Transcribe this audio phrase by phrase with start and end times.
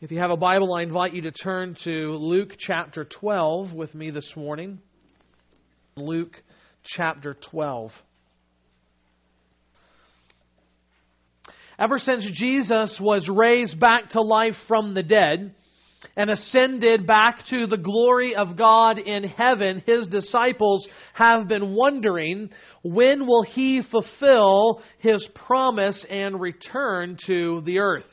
[0.00, 3.94] If you have a Bible, I invite you to turn to Luke chapter 12 with
[3.94, 4.80] me this morning.
[5.96, 6.34] Luke
[6.84, 7.92] chapter 12.
[11.78, 15.54] Ever since Jesus was raised back to life from the dead
[16.16, 22.50] and ascended back to the glory of God in heaven, his disciples have been wondering
[22.82, 28.04] when will he fulfill his promise and return to the earth.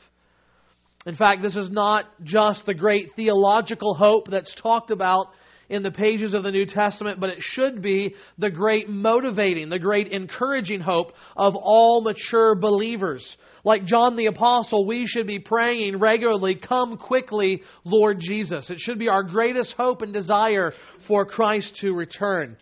[1.06, 5.26] In fact, this is not just the great theological hope that's talked about
[5.68, 9.78] in the pages of the New Testament, but it should be the great motivating, the
[9.78, 13.24] great encouraging hope of all mature believers.
[13.64, 18.68] Like John the Apostle, we should be praying regularly, Come quickly, Lord Jesus.
[18.70, 20.72] It should be our greatest hope and desire
[21.08, 22.56] for Christ to return.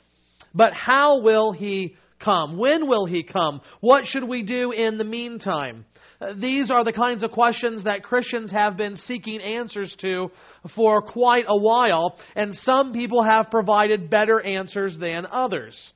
[0.54, 2.58] But how will He come?
[2.58, 3.60] When will He come?
[3.80, 5.84] What should we do in the meantime?
[6.36, 10.30] These are the kinds of questions that Christians have been seeking answers to
[10.74, 15.92] for quite a while, and some people have provided better answers than others.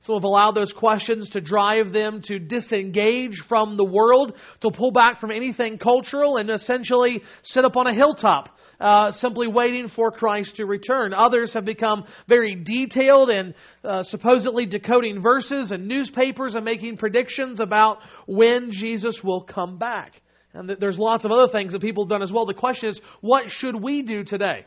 [0.00, 4.92] Some have allowed those questions to drive them to disengage from the world, to pull
[4.92, 10.10] back from anything cultural, and essentially sit up on a hilltop uh, simply waiting for
[10.10, 11.12] Christ to return.
[11.12, 13.54] Others have become very detailed and
[13.84, 20.12] uh, supposedly decoding verses and newspapers and making predictions about when Jesus will come back.
[20.54, 22.46] And there's lots of other things that people have done as well.
[22.46, 24.64] The question is, what should we do today?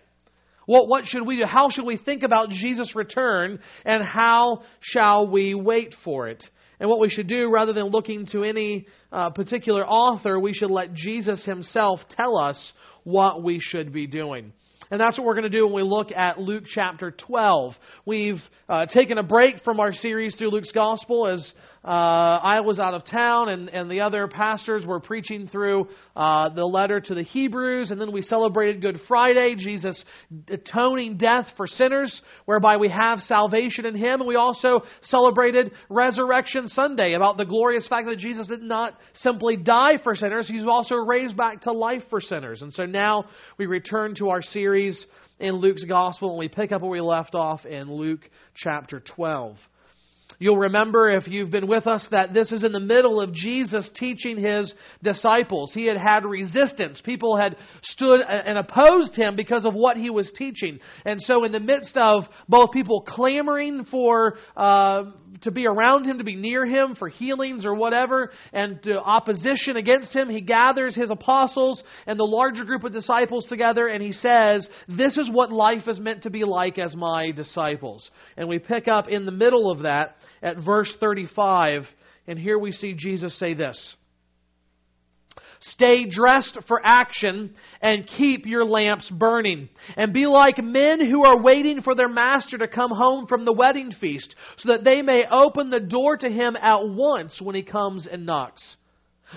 [0.65, 1.45] What, what should we do?
[1.45, 6.43] How should we think about Jesus' return and how shall we wait for it?
[6.79, 10.71] And what we should do, rather than looking to any uh, particular author, we should
[10.71, 14.53] let Jesus himself tell us what we should be doing.
[14.89, 17.73] And that's what we're going to do when we look at Luke chapter 12.
[18.05, 21.53] We've uh, taken a break from our series through Luke's Gospel as
[21.83, 26.49] uh, I was out of town and, and the other pastors were preaching through uh,
[26.49, 27.89] the letter to the Hebrews.
[27.89, 30.03] And then we celebrated Good Friday, Jesus'
[30.47, 34.21] atoning death for sinners, whereby we have salvation in Him.
[34.21, 39.57] And we also celebrated Resurrection Sunday about the glorious fact that Jesus did not simply
[39.57, 42.61] die for sinners, He was also raised back to life for sinners.
[42.61, 43.25] And so now
[43.57, 45.03] we return to our series
[45.39, 48.21] in Luke's Gospel and we pick up where we left off in Luke
[48.55, 49.57] chapter 12.
[50.41, 53.87] You'll remember if you've been with us that this is in the middle of Jesus
[53.93, 55.71] teaching his disciples.
[55.71, 56.99] He had had resistance.
[57.05, 60.79] People had stood and opposed him because of what he was teaching.
[61.05, 65.11] And so in the midst of both people clamoring for, uh,
[65.43, 70.11] to be around him, to be near him for healings or whatever, and opposition against
[70.11, 74.67] him, he gathers his apostles and the larger group of disciples together and he says,
[74.87, 78.09] this is what life is meant to be like as my disciples.
[78.37, 81.83] And we pick up in the middle of that at verse 35,
[82.27, 83.95] and here we see Jesus say this
[85.61, 89.69] Stay dressed for action and keep your lamps burning.
[89.95, 93.53] And be like men who are waiting for their master to come home from the
[93.53, 97.61] wedding feast, so that they may open the door to him at once when he
[97.61, 98.63] comes and knocks.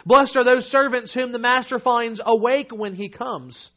[0.07, 3.71] Blessed are those servants whom the master finds awake when he comes.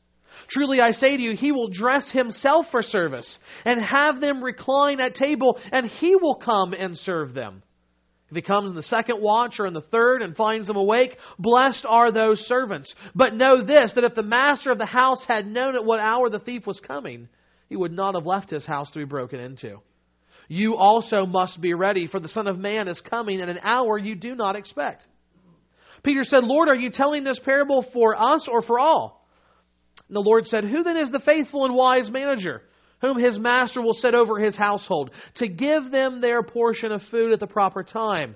[0.50, 5.00] Truly I say to you, he will dress himself for service and have them recline
[5.00, 7.64] at table, and he will come and serve them.
[8.30, 11.18] If he comes in the second watch or in the third and finds them awake,
[11.40, 12.94] blessed are those servants.
[13.16, 16.30] But know this, that if the master of the house had known at what hour
[16.30, 17.30] the thief was coming,
[17.70, 19.80] he would not have left his house to be broken into.
[20.50, 23.98] You also must be ready, for the Son of Man is coming at an hour
[23.98, 25.06] you do not expect.
[26.04, 29.17] Peter said, Lord, are you telling this parable for us or for all?
[30.08, 32.62] And the Lord said, Who then is the faithful and wise manager,
[33.02, 37.34] whom his master will set over his household, to give them their portion of food
[37.34, 38.36] at the proper time?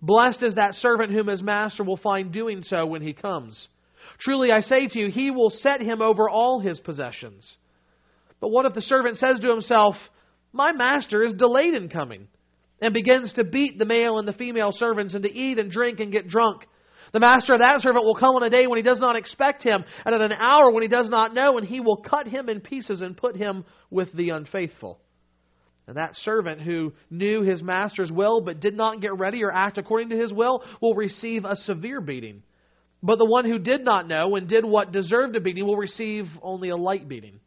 [0.00, 3.68] Blessed is that servant whom his master will find doing so when he comes.
[4.20, 7.56] Truly I say to you, he will set him over all his possessions.
[8.40, 9.96] But what if the servant says to himself,
[10.52, 12.28] My master is delayed in coming,
[12.80, 15.98] and begins to beat the male and the female servants, and to eat and drink
[15.98, 16.62] and get drunk?
[17.12, 19.62] The master of that servant will come on a day when he does not expect
[19.62, 22.48] him, and at an hour when he does not know, and he will cut him
[22.48, 25.00] in pieces and put him with the unfaithful.
[25.86, 29.78] And that servant who knew his master's will but did not get ready or act
[29.78, 32.42] according to his will will receive a severe beating.
[33.02, 36.26] But the one who did not know and did what deserved a beating will receive
[36.42, 37.40] only a light beating.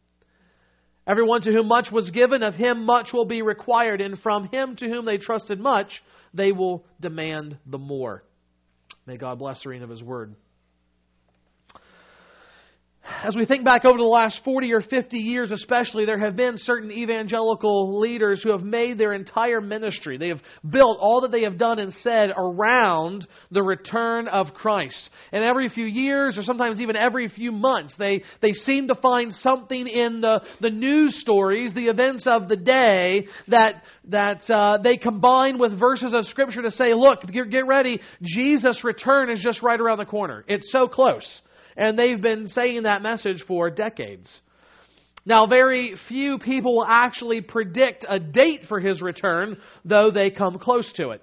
[1.06, 4.76] Everyone to whom much was given, of him much will be required, and from him
[4.76, 6.02] to whom they trusted much,
[6.34, 8.24] they will demand the more.
[9.06, 10.34] May God bless the reading of His Word.
[13.22, 16.54] As we think back over the last 40 or 50 years, especially, there have been
[16.58, 20.18] certain evangelical leaders who have made their entire ministry.
[20.18, 25.10] They have built all that they have done and said around the return of Christ.
[25.30, 29.32] And every few years, or sometimes even every few months, they, they seem to find
[29.32, 34.96] something in the, the news stories, the events of the day, that, that uh, they
[34.96, 39.62] combine with verses of Scripture to say, look, get, get ready, Jesus' return is just
[39.62, 40.44] right around the corner.
[40.48, 41.40] It's so close.
[41.76, 44.40] And they've been saying that message for decades.
[45.24, 50.92] Now, very few people actually predict a date for his return, though they come close
[50.94, 51.22] to it.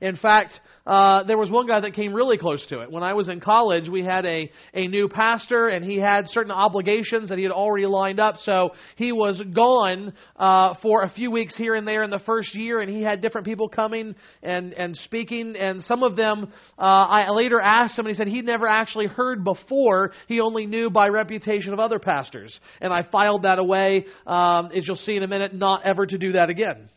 [0.00, 0.52] In fact,
[0.86, 2.90] uh, there was one guy that came really close to it.
[2.90, 6.52] When I was in college, we had a, a new pastor, and he had certain
[6.52, 8.36] obligations that he had already lined up.
[8.38, 12.54] So he was gone uh, for a few weeks here and there in the first
[12.54, 15.56] year, and he had different people coming and, and speaking.
[15.56, 19.06] And some of them, uh, I later asked him, and he said he'd never actually
[19.06, 20.12] heard before.
[20.28, 22.58] He only knew by reputation of other pastors.
[22.80, 26.18] And I filed that away, um, as you'll see in a minute, not ever to
[26.18, 26.88] do that again.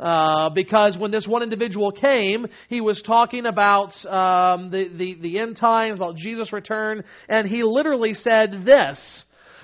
[0.00, 5.38] Uh, because when this one individual came, he was talking about um, the, the, the
[5.38, 8.98] end times, about Jesus' return, and he literally said this.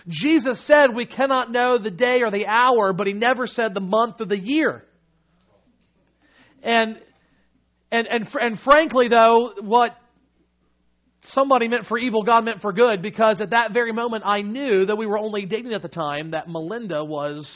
[0.09, 3.81] Jesus said we cannot know the day or the hour, but he never said the
[3.81, 4.85] month or the year.
[6.63, 7.01] And
[7.91, 9.97] and and and frankly though, what
[11.33, 14.85] somebody meant for evil, God meant for good, because at that very moment I knew
[14.85, 17.51] that we were only dating at the time that Melinda was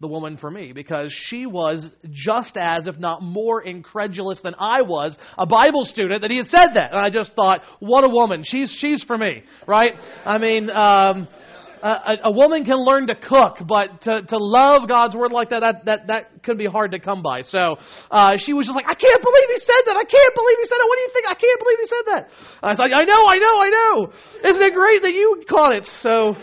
[0.00, 4.82] the woman for me because she was just as, if not more, incredulous than I
[4.82, 6.92] was, a Bible student, that he had said that.
[6.92, 8.44] And I just thought, what a woman.
[8.44, 9.94] She's, she's for me, right?
[10.24, 11.28] I mean, um,
[11.82, 15.60] a, a woman can learn to cook, but to, to love God's word like that,
[15.60, 17.42] that, that, that could be hard to come by.
[17.42, 17.76] So
[18.10, 19.96] uh, she was just like, I can't believe he said that.
[19.96, 20.88] I can't believe he said that.
[20.88, 21.24] What do you think?
[21.24, 22.22] I can't believe he said that.
[22.62, 23.94] I was like, I know, I know, I know.
[24.44, 25.84] Isn't it great that you caught it?
[26.02, 26.36] So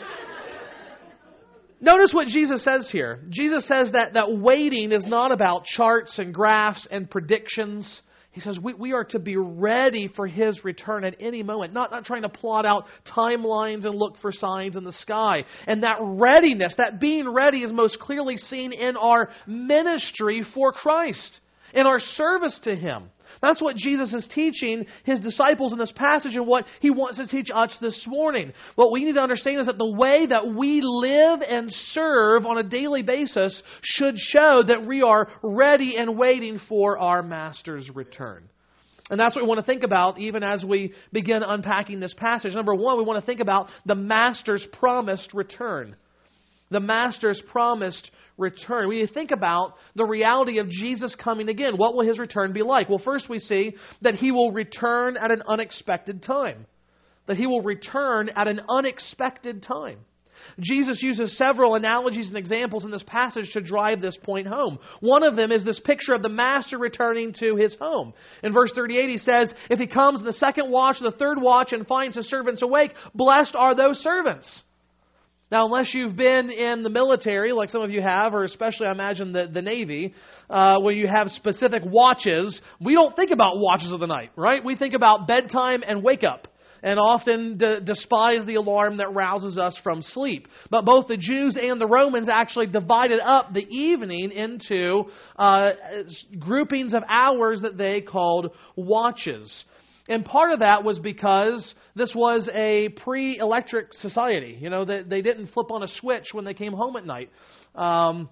[1.83, 3.19] Notice what Jesus says here.
[3.30, 8.01] Jesus says that, that waiting is not about charts and graphs and predictions.
[8.31, 11.91] He says we, we are to be ready for his return at any moment, not,
[11.91, 15.44] not trying to plot out timelines and look for signs in the sky.
[15.68, 21.41] And that readiness, that being ready, is most clearly seen in our ministry for Christ,
[21.74, 23.09] in our service to him.
[23.43, 27.27] That's what Jesus is teaching his disciples in this passage and what he wants to
[27.27, 28.53] teach us this morning.
[28.75, 32.57] What we need to understand is that the way that we live and serve on
[32.57, 38.47] a daily basis should show that we are ready and waiting for our Master's return.
[39.09, 42.53] And that's what we want to think about even as we begin unpacking this passage.
[42.53, 45.97] Number one, we want to think about the Master's promised return.
[46.71, 48.89] The Master's promised return.
[48.89, 51.77] We think about the reality of Jesus coming again.
[51.77, 52.89] What will his return be like?
[52.89, 56.65] Well, first we see that he will return at an unexpected time.
[57.27, 60.00] That he will return at an unexpected time.
[60.59, 64.79] Jesus uses several analogies and examples in this passage to drive this point home.
[65.00, 68.13] One of them is this picture of the master returning to his home.
[68.44, 71.71] In verse 38, he says, If he comes in the second watch the third watch
[71.71, 74.63] and finds his servants awake, blessed are those servants.
[75.53, 78.91] Now, unless you've been in the military, like some of you have, or especially I
[78.91, 80.15] imagine the, the Navy,
[80.50, 84.65] uh, where you have specific watches, we don't think about watches of the night, right?
[84.65, 86.47] We think about bedtime and wake up
[86.81, 90.47] and often d- despise the alarm that rouses us from sleep.
[90.71, 95.03] But both the Jews and the Romans actually divided up the evening into
[95.38, 95.73] uh,
[96.39, 99.65] groupings of hours that they called watches.
[100.09, 104.57] And part of that was because this was a pre electric society.
[104.59, 107.29] You know, they, they didn't flip on a switch when they came home at night.
[107.75, 108.29] Um,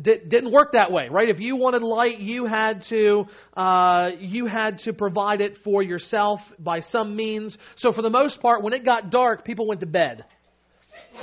[0.00, 1.28] did, didn't work that way, right?
[1.28, 6.40] If you wanted light, you had to uh, you had to provide it for yourself
[6.58, 7.56] by some means.
[7.76, 10.24] So for the most part, when it got dark, people went to bed.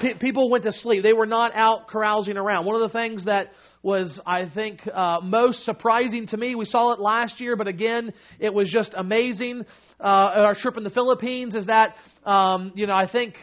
[0.01, 1.01] P- people went to sleep.
[1.01, 2.65] They were not out carousing around.
[2.65, 3.47] One of the things that
[3.81, 6.55] was, I think, uh, most surprising to me.
[6.55, 9.65] We saw it last year, but again, it was just amazing.
[9.99, 13.35] Uh, our trip in the Philippines is that, um, you know, I think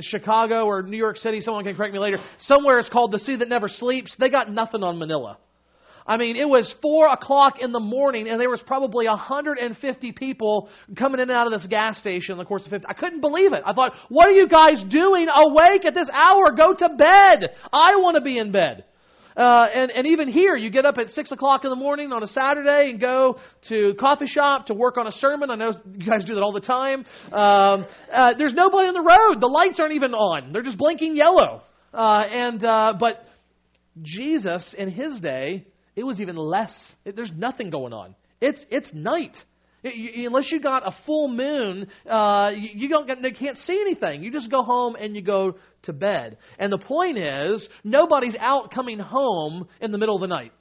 [0.00, 3.36] Chicago or New York City, someone can correct me later, somewhere it's called the Sea
[3.36, 4.16] That Never Sleeps.
[4.18, 5.38] They got nothing on Manila.
[6.06, 10.68] I mean, it was four o'clock in the morning, and there was probably 150 people
[10.98, 12.86] coming in and out of this gas station in the course of 50.
[12.88, 13.62] I couldn't believe it.
[13.64, 16.50] I thought, what are you guys doing awake at this hour?
[16.56, 17.50] Go to bed.
[17.72, 18.84] I want to be in bed.
[19.36, 22.22] Uh, and, and even here, you get up at 6 o'clock in the morning on
[22.22, 25.50] a Saturday and go to coffee shop to work on a sermon.
[25.50, 27.04] I know you guys do that all the time.
[27.32, 29.40] Um, uh, there's nobody on the road.
[29.40, 30.52] The lights aren't even on.
[30.52, 31.62] They're just blinking yellow.
[31.92, 33.24] Uh, and, uh, but
[34.02, 36.74] Jesus, in his day, it was even less.
[37.04, 38.14] It, there's nothing going on.
[38.40, 39.36] It's, it's night.
[39.82, 44.22] Unless you got a full moon, uh, you, you don't get, they can't see anything.
[44.22, 46.36] You just go home and you go to bed.
[46.58, 50.52] And the point is, nobody's out coming home in the middle of the night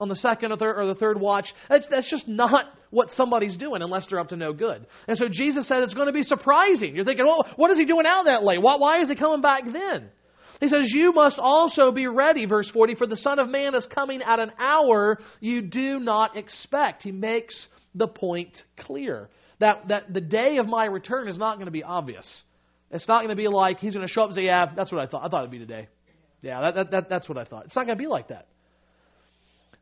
[0.00, 1.46] on the second or third, or the third watch.
[1.68, 4.86] That's, that's just not what somebody's doing unless they're up to no good.
[5.06, 6.94] And so Jesus said it's going to be surprising.
[6.94, 8.60] You're thinking, well, what is he doing out that late?
[8.60, 10.10] Why, why is he coming back then?
[10.60, 13.86] He says, You must also be ready, verse 40, for the Son of Man is
[13.94, 17.02] coming at an hour you do not expect.
[17.02, 17.54] He makes
[17.94, 19.28] the point clear
[19.60, 22.26] that, that the day of my return is not going to be obvious.
[22.90, 24.92] It's not going to be like he's going to show up and say, Yeah, that's
[24.92, 25.24] what I thought.
[25.24, 25.88] I thought it'd be today.
[26.42, 27.64] Yeah, that, that, that, that's what I thought.
[27.66, 28.46] It's not going to be like that.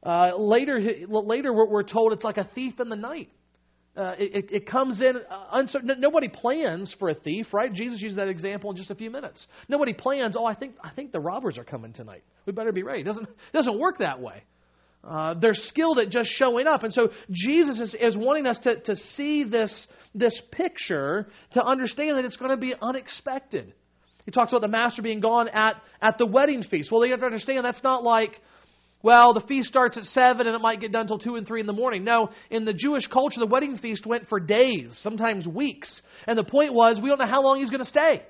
[0.03, 3.31] Uh, later, later we're, we're told it's like a thief in the night.
[3.95, 5.91] Uh, it, it, comes in uh, uncertain.
[5.99, 7.71] Nobody plans for a thief, right?
[7.71, 9.47] Jesus used that example in just a few minutes.
[9.69, 10.35] Nobody plans.
[10.35, 12.25] Oh, I think I think the robbers are coming tonight.
[12.47, 13.03] We better be ready.
[13.03, 14.45] It doesn't it doesn't work that way.
[15.05, 18.81] Uh, they're skilled at just showing up, and so Jesus is, is wanting us to
[18.81, 23.75] to see this this picture to understand that it's going to be unexpected.
[24.25, 26.91] He talks about the master being gone at at the wedding feast.
[26.91, 28.41] Well, you have to understand that's not like
[29.03, 31.61] well, the feast starts at 7 and it might get done until 2 and 3
[31.61, 32.05] in the morning.
[32.05, 36.03] No, in the Jewish culture, the wedding feast went for days, sometimes weeks.
[36.27, 38.23] And the point was, we don't know how long he's going to stay.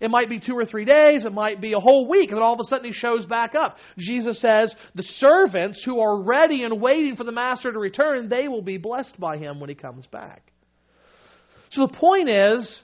[0.00, 2.42] It might be two or three days, it might be a whole week, and then
[2.42, 3.76] all of a sudden he shows back up.
[3.98, 8.48] Jesus says, The servants who are ready and waiting for the master to return, they
[8.48, 10.50] will be blessed by him when he comes back.
[11.72, 12.80] So the point is,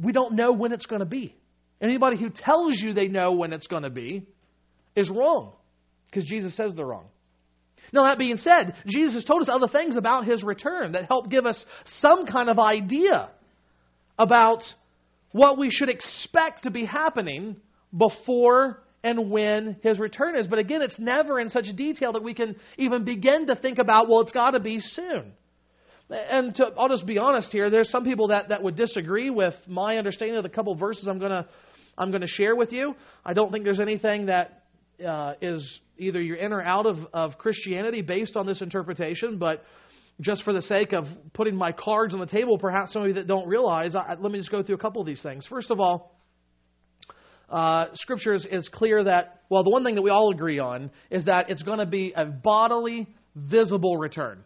[0.00, 1.34] we don't know when it's going to be.
[1.82, 4.26] Anybody who tells you they know when it's going to be
[4.94, 5.54] is wrong
[6.16, 7.08] because Jesus says they're wrong.
[7.92, 11.30] Now, that being said, Jesus has told us other things about his return that help
[11.30, 11.62] give us
[12.00, 13.30] some kind of idea
[14.18, 14.62] about
[15.32, 17.56] what we should expect to be happening
[17.96, 20.46] before and when his return is.
[20.46, 24.08] But again, it's never in such detail that we can even begin to think about,
[24.08, 25.32] well, it's got to be soon.
[26.08, 29.54] And to, I'll just be honest here, there's some people that, that would disagree with
[29.66, 31.46] my understanding of the couple verses I'm going to
[31.98, 32.94] I'm going to share with you.
[33.24, 34.65] I don't think there's anything that
[35.04, 39.62] uh, is either you're in or out of, of Christianity based on this interpretation, but
[40.20, 43.14] just for the sake of putting my cards on the table, perhaps some of you
[43.14, 45.46] that don't realize, I, let me just go through a couple of these things.
[45.46, 46.18] First of all,
[47.50, 50.90] uh, Scripture is, is clear that, well, the one thing that we all agree on
[51.10, 54.42] is that it's going to be a bodily, visible return.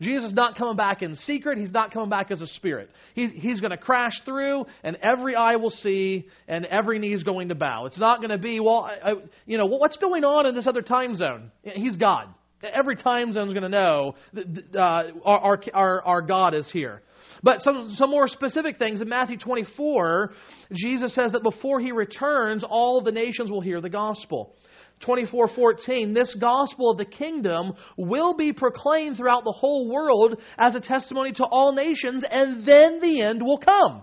[0.00, 1.58] Jesus is not coming back in secret.
[1.58, 2.90] He's not coming back as a spirit.
[3.14, 7.22] He, he's going to crash through, and every eye will see, and every knee is
[7.22, 7.86] going to bow.
[7.86, 9.14] It's not going to be, well, I, I,
[9.46, 11.50] you know, what's going on in this other time zone?
[11.62, 12.28] He's God.
[12.62, 17.02] Every time zone is going to know that uh, our, our, our God is here.
[17.42, 19.00] But some, some more specific things.
[19.00, 20.32] In Matthew 24,
[20.72, 24.54] Jesus says that before he returns, all the nations will hear the gospel.
[25.02, 30.80] 24:14 This gospel of the kingdom will be proclaimed throughout the whole world as a
[30.80, 34.02] testimony to all nations and then the end will come.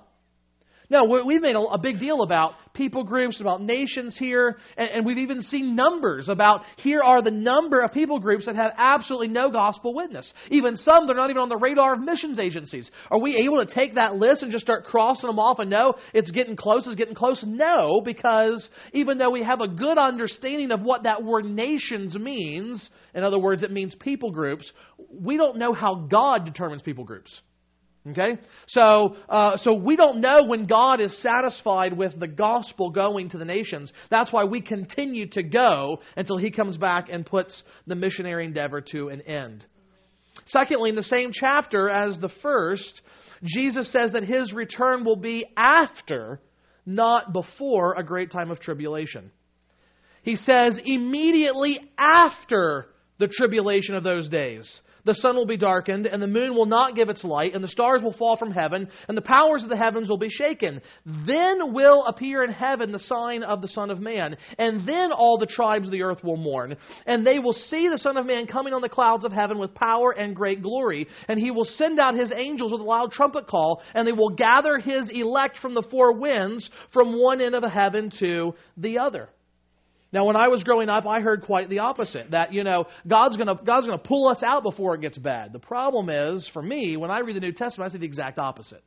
[0.94, 5.42] Now, we've made a big deal about people groups, about nations here, and we've even
[5.42, 9.96] seen numbers about here are the number of people groups that have absolutely no gospel
[9.96, 10.32] witness.
[10.50, 12.92] Even some they're not even on the radar of missions agencies.
[13.10, 15.96] Are we able to take that list and just start crossing them off and know
[16.14, 17.44] it's getting close, it's getting close?
[17.44, 22.88] No, because even though we have a good understanding of what that word nations means,
[23.16, 24.72] in other words, it means people groups,
[25.12, 27.42] we don't know how God determines people groups.
[28.10, 28.38] Okay?
[28.68, 33.38] So, uh, so we don't know when God is satisfied with the gospel going to
[33.38, 33.94] the nations.
[34.10, 38.82] That's why we continue to go until He comes back and puts the missionary endeavor
[38.92, 39.66] to an end.
[40.48, 43.02] Secondly, in the same chapter as the first,
[43.44, 46.42] Jesus says that His return will be after,
[46.86, 49.32] not before, a great time of tribulation.
[50.24, 52.88] He says immediately after
[53.20, 56.96] the tribulation of those days the sun will be darkened, and the moon will not
[56.96, 59.78] give its light, and the stars will fall from heaven, and the powers of the
[59.78, 60.82] heavens will be shaken.
[61.06, 65.38] Then will appear in heaven the sign of the Son of Man, and then all
[65.38, 68.48] the tribes of the earth will mourn, and they will see the Son of Man
[68.48, 72.00] coming on the clouds of heaven with power and great glory, and he will send
[72.00, 75.74] out his angels with a loud trumpet call, and they will gather his elect from
[75.74, 79.30] the four winds, from one end of the heaven to the other.
[80.14, 82.32] Now, when I was growing up, I heard quite the opposite.
[82.32, 85.52] That, you know, God's going to God's gonna pull us out before it gets bad.
[85.52, 88.38] The problem is, for me, when I read the New Testament, I see the exact
[88.38, 88.84] opposite.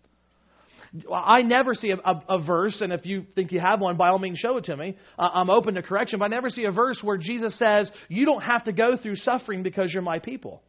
[1.13, 4.09] I never see a, a, a verse, and if you think you have one, by
[4.09, 4.97] all means show it to me.
[5.19, 8.25] Uh, I'm open to correction, but I never see a verse where Jesus says, You
[8.25, 10.63] don't have to go through suffering because you're my people.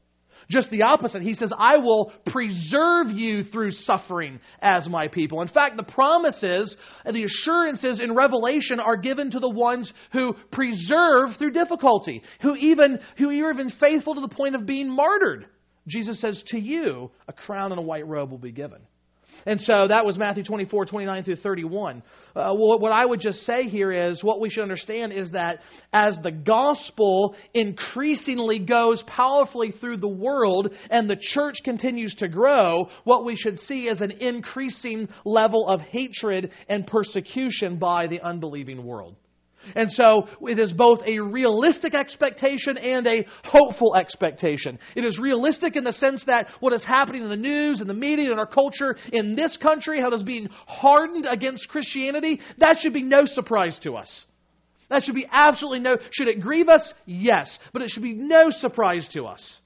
[0.50, 1.22] Just the opposite.
[1.22, 5.42] He says, I will preserve you through suffering as my people.
[5.42, 10.36] In fact, the promises and the assurances in Revelation are given to the ones who
[10.52, 15.48] preserve through difficulty, who even, who are even faithful to the point of being martyred
[15.88, 18.82] Jesus says, To you, a crown and a white robe will be given.
[19.46, 22.04] And so that was Matthew 24, 29 through 31.
[22.36, 25.60] Uh, what I would just say here is what we should understand is that
[25.92, 32.90] as the gospel increasingly goes powerfully through the world and the church continues to grow,
[33.06, 38.84] what we should see is an increasing level of hatred and persecution by the unbelieving
[38.84, 39.16] world.
[39.76, 44.80] And so it is both a realistic expectation and a hopeful expectation.
[44.96, 47.94] It is realistic in the sense that what is happening in the news and the
[47.94, 52.78] media and our culture in this country, how it is being hardened against Christianity, that
[52.80, 54.26] should be no surprise to us.
[54.90, 55.98] That should be absolutely no.
[56.12, 56.94] Should it grieve us?
[57.06, 57.58] Yes.
[57.74, 59.58] But it should be no surprise to us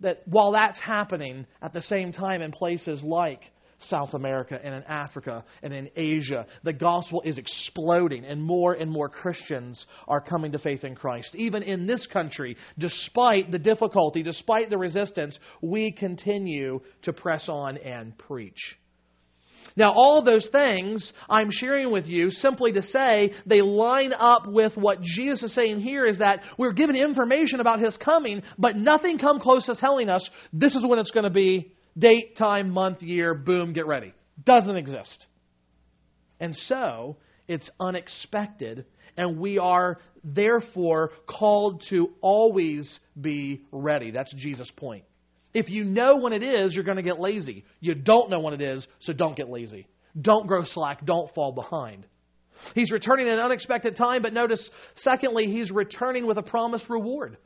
[0.00, 3.40] that while that's happening at the same time in places like
[3.88, 6.46] South America and in Africa and in Asia.
[6.62, 11.34] The gospel is exploding, and more and more Christians are coming to faith in Christ.
[11.34, 17.78] Even in this country, despite the difficulty, despite the resistance, we continue to press on
[17.78, 18.76] and preach.
[19.76, 24.76] Now, all those things I'm sharing with you simply to say they line up with
[24.76, 29.18] what Jesus is saying here is that we're given information about His coming, but nothing
[29.18, 33.02] come close to telling us this is when it's going to be, date, time, month,
[33.02, 34.14] year, boom, get ready.
[34.44, 35.26] Doesn't exist.
[36.40, 38.86] And so, it's unexpected,
[39.16, 44.10] and we are therefore called to always be ready.
[44.10, 45.04] That's Jesus' point.
[45.52, 47.64] If you know when it is, you're going to get lazy.
[47.80, 49.86] You don't know when it is, so don't get lazy.
[50.20, 51.04] Don't grow slack.
[51.04, 52.06] Don't fall behind.
[52.74, 57.36] He's returning at an unexpected time, but notice, secondly, he's returning with a promised reward.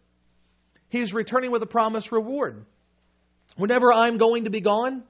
[0.88, 2.64] He's returning with a promised reward.
[3.58, 5.02] Whenever I'm going to be gone,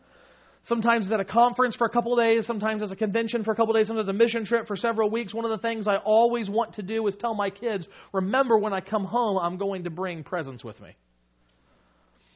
[0.65, 3.53] sometimes it's at a conference for a couple of days, sometimes it's a convention for
[3.53, 5.35] a couple of days, sometimes a mission trip for several weeks.
[5.35, 8.73] One of the things I always want to do is tell my kids, remember when
[8.73, 10.97] I come home, I'm going to bring presents with me.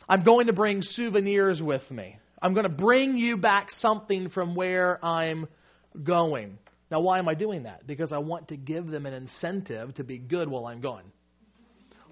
[0.07, 2.19] I'm going to bring souvenirs with me.
[2.43, 5.49] I'm going to bring you back something from where I'm
[6.05, 6.59] going.
[6.91, 7.87] Now, why am I doing that?
[7.87, 11.05] Because I want to give them an incentive to be good while I'm gone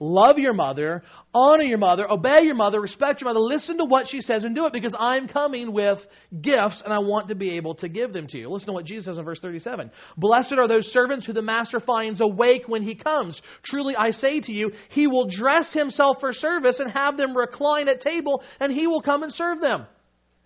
[0.00, 1.02] love your mother,
[1.32, 4.54] honor your mother, obey your mother, respect your mother, listen to what she says and
[4.54, 5.98] do it because I'm coming with
[6.40, 8.48] gifts and I want to be able to give them to you.
[8.48, 9.90] Listen to what Jesus says in verse 37.
[10.16, 13.40] Blessed are those servants who the master finds awake when he comes.
[13.62, 17.88] Truly I say to you, he will dress himself for service and have them recline
[17.88, 19.86] at table and he will come and serve them.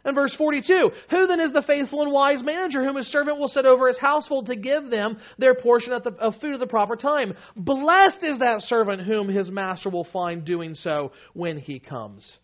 [0.05, 3.49] And verse 42, Who then is the faithful and wise manager whom his servant will
[3.49, 6.67] set over his household to give them their portion of, the, of food at the
[6.67, 7.35] proper time?
[7.57, 12.39] Blessed is that servant whom his master will find doing so when he comes.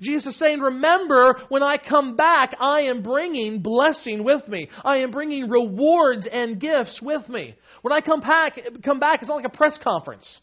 [0.00, 4.70] Jesus is saying, Remember, when I come back, I am bringing blessing with me.
[4.82, 7.54] I am bringing rewards and gifts with me.
[7.82, 10.40] When I come back, come back, it's not like a press conference.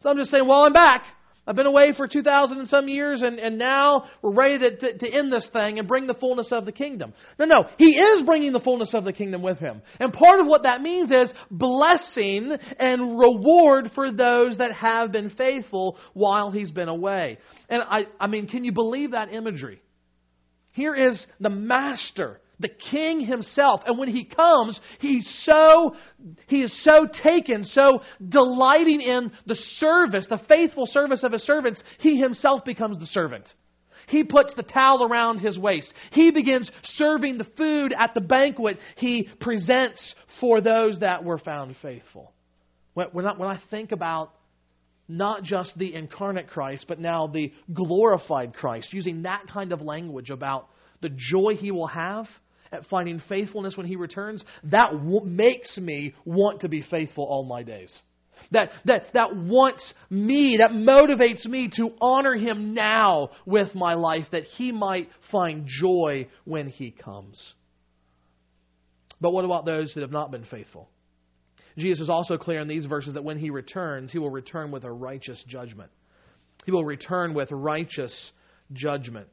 [0.00, 1.02] So I'm just saying, Well, I'm back.
[1.48, 4.98] I've been away for 2,000 and some years, and, and now we're ready to, to,
[4.98, 7.14] to end this thing and bring the fullness of the kingdom.
[7.38, 7.68] No, no.
[7.78, 9.80] He is bringing the fullness of the kingdom with him.
[9.98, 15.30] And part of what that means is blessing and reward for those that have been
[15.30, 17.38] faithful while he's been away.
[17.70, 19.80] And I, I mean, can you believe that imagery?
[20.72, 23.82] Here is the master the king himself.
[23.86, 25.94] And when he comes, he's so,
[26.48, 31.82] he is so taken, so delighting in the service, the faithful service of his servants,
[32.00, 33.48] he himself becomes the servant.
[34.08, 35.92] He puts the towel around his waist.
[36.12, 41.76] He begins serving the food at the banquet he presents for those that were found
[41.82, 42.32] faithful.
[42.94, 44.32] When, I, when I think about
[45.08, 50.30] not just the incarnate Christ, but now the glorified Christ, using that kind of language
[50.30, 50.68] about
[51.00, 52.26] the joy he will have,
[52.72, 57.44] at finding faithfulness when He returns, that w- makes me want to be faithful all
[57.44, 57.96] my days.
[58.52, 64.26] That, that, that wants me, that motivates me to honor Him now with my life,
[64.32, 67.54] that He might find joy when He comes.
[69.20, 70.88] But what about those that have not been faithful?
[71.76, 74.84] Jesus is also clear in these verses that when He returns, He will return with
[74.84, 75.90] a righteous judgment.
[76.64, 78.32] He will return with righteous
[78.72, 79.28] judgment.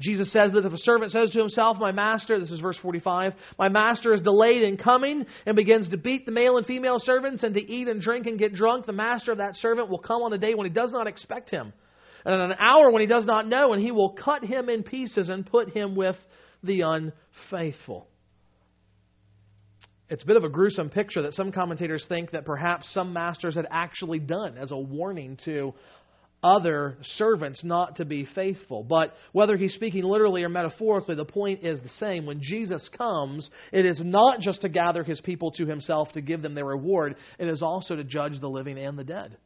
[0.00, 3.34] Jesus says that if a servant says to himself, My master, this is verse 45,
[3.58, 7.42] my master is delayed in coming and begins to beat the male and female servants
[7.42, 10.22] and to eat and drink and get drunk, the master of that servant will come
[10.22, 11.72] on a day when he does not expect him,
[12.24, 14.82] and in an hour when he does not know, and he will cut him in
[14.82, 16.16] pieces and put him with
[16.62, 18.06] the unfaithful.
[20.08, 23.54] It's a bit of a gruesome picture that some commentators think that perhaps some masters
[23.54, 25.72] had actually done as a warning to
[26.42, 28.82] other servants not to be faithful.
[28.82, 32.26] But whether he's speaking literally or metaphorically, the point is the same.
[32.26, 36.42] When Jesus comes, it is not just to gather his people to himself to give
[36.42, 39.36] them their reward, it is also to judge the living and the dead.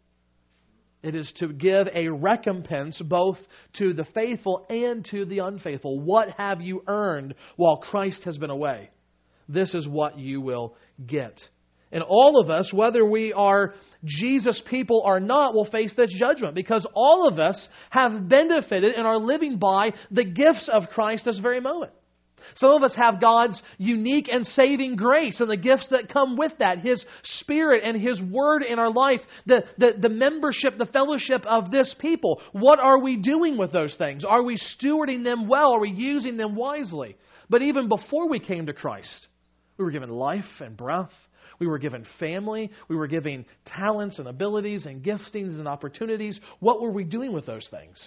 [1.02, 3.36] It is to give a recompense both
[3.74, 6.00] to the faithful and to the unfaithful.
[6.00, 8.88] What have you earned while Christ has been away?
[9.46, 11.38] This is what you will get.
[11.92, 16.54] And all of us, whether we are Jesus people or not, will face this judgment
[16.54, 21.38] because all of us have benefited and are living by the gifts of Christ this
[21.38, 21.92] very moment.
[22.56, 26.52] Some of us have God's unique and saving grace and the gifts that come with
[26.58, 27.04] that, His
[27.40, 31.94] Spirit and His Word in our life, the, the, the membership, the fellowship of this
[31.98, 32.40] people.
[32.52, 34.24] What are we doing with those things?
[34.24, 35.72] Are we stewarding them well?
[35.72, 37.16] Are we using them wisely?
[37.48, 39.28] But even before we came to Christ,
[39.78, 41.12] we were given life and breath.
[41.58, 42.70] We were given family.
[42.88, 46.38] We were given talents and abilities and giftings and opportunities.
[46.60, 48.02] What were we doing with those things?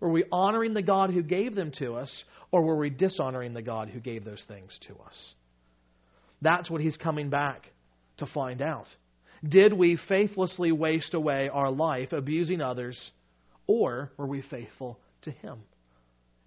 [0.00, 3.62] Were we honoring the God who gave them to us, or were we dishonoring the
[3.62, 5.34] God who gave those things to us?
[6.40, 7.70] That's what he's coming back
[8.18, 8.86] to find out.
[9.48, 13.12] Did we faithlessly waste away our life abusing others,
[13.66, 15.60] or were we faithful to him?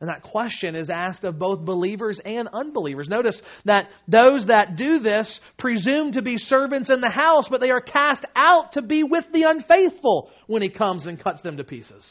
[0.01, 3.07] And that question is asked of both believers and unbelievers.
[3.07, 7.71] Notice that those that do this presume to be servants in the house, but they
[7.71, 11.63] are cast out to be with the unfaithful when he comes and cuts them to
[11.63, 12.03] pieces.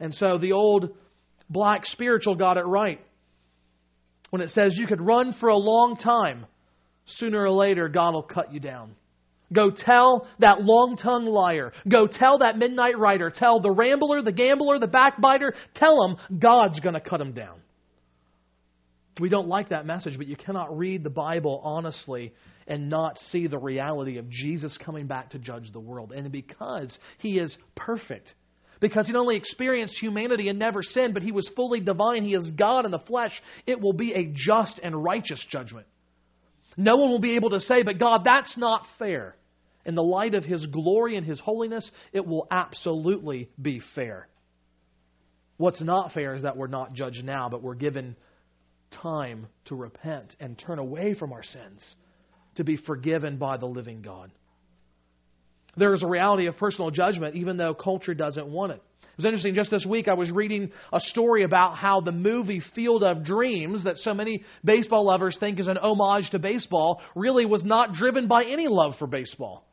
[0.00, 0.96] And so the old
[1.48, 3.00] black spiritual got it right.
[4.30, 6.46] When it says you could run for a long time,
[7.06, 8.96] sooner or later God will cut you down.
[9.52, 11.72] Go tell that long tongued liar.
[11.88, 13.30] Go tell that midnight rider.
[13.30, 15.54] Tell the rambler, the gambler, the backbiter.
[15.74, 17.60] Tell them God's going to cut them down.
[19.20, 22.34] We don't like that message, but you cannot read the Bible honestly
[22.66, 26.12] and not see the reality of Jesus coming back to judge the world.
[26.12, 28.34] And because He is perfect,
[28.80, 32.22] because he not only experienced humanity and never sinned, but he was fully divine.
[32.22, 33.32] He is God in the flesh.
[33.66, 35.86] It will be a just and righteous judgment.
[36.76, 39.34] No one will be able to say, but God, that's not fair.
[39.88, 44.28] In the light of his glory and his holiness, it will absolutely be fair.
[45.56, 48.14] What's not fair is that we're not judged now, but we're given
[48.90, 51.82] time to repent and turn away from our sins
[52.56, 54.30] to be forgiven by the living God.
[55.74, 58.82] There is a reality of personal judgment, even though culture doesn't want it.
[59.02, 62.60] It was interesting, just this week I was reading a story about how the movie
[62.74, 67.46] Field of Dreams, that so many baseball lovers think is an homage to baseball, really
[67.46, 69.64] was not driven by any love for baseball.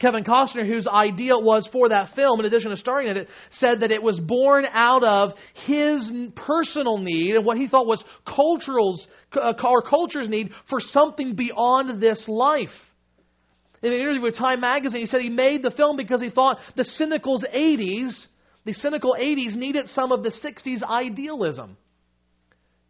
[0.00, 3.28] Kevin Costner, whose idea it was for that film, in addition to starring in it,
[3.52, 5.30] said that it was born out of
[5.66, 11.36] his personal need and what he thought was cultural's, uh, our culture's need for something
[11.36, 12.68] beyond this life.
[13.82, 16.58] In an interview with Time Magazine, he said he made the film because he thought
[16.74, 18.12] the cynical's 80s,
[18.64, 21.76] the cynical 80s, needed some of the 60s idealism.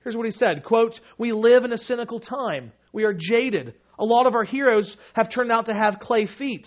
[0.04, 2.72] Here's what he said quote, We live in a cynical time.
[2.92, 3.74] We are jaded.
[3.98, 6.66] A lot of our heroes have turned out to have clay feet.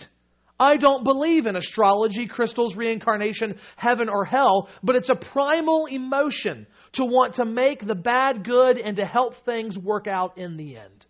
[0.59, 6.65] I don't believe in astrology, crystals, reincarnation, heaven, or hell, but it's a primal emotion
[6.93, 10.77] to want to make the bad good and to help things work out in the
[10.77, 11.05] end.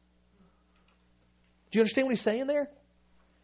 [1.71, 2.69] Do you understand what he's saying there?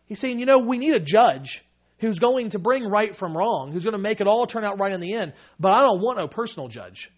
[0.05, 1.61] He's saying, you know, we need a judge
[1.99, 4.79] who's going to bring right from wrong, who's going to make it all turn out
[4.79, 5.33] right in the end.
[5.59, 7.09] But I don't want no personal judge.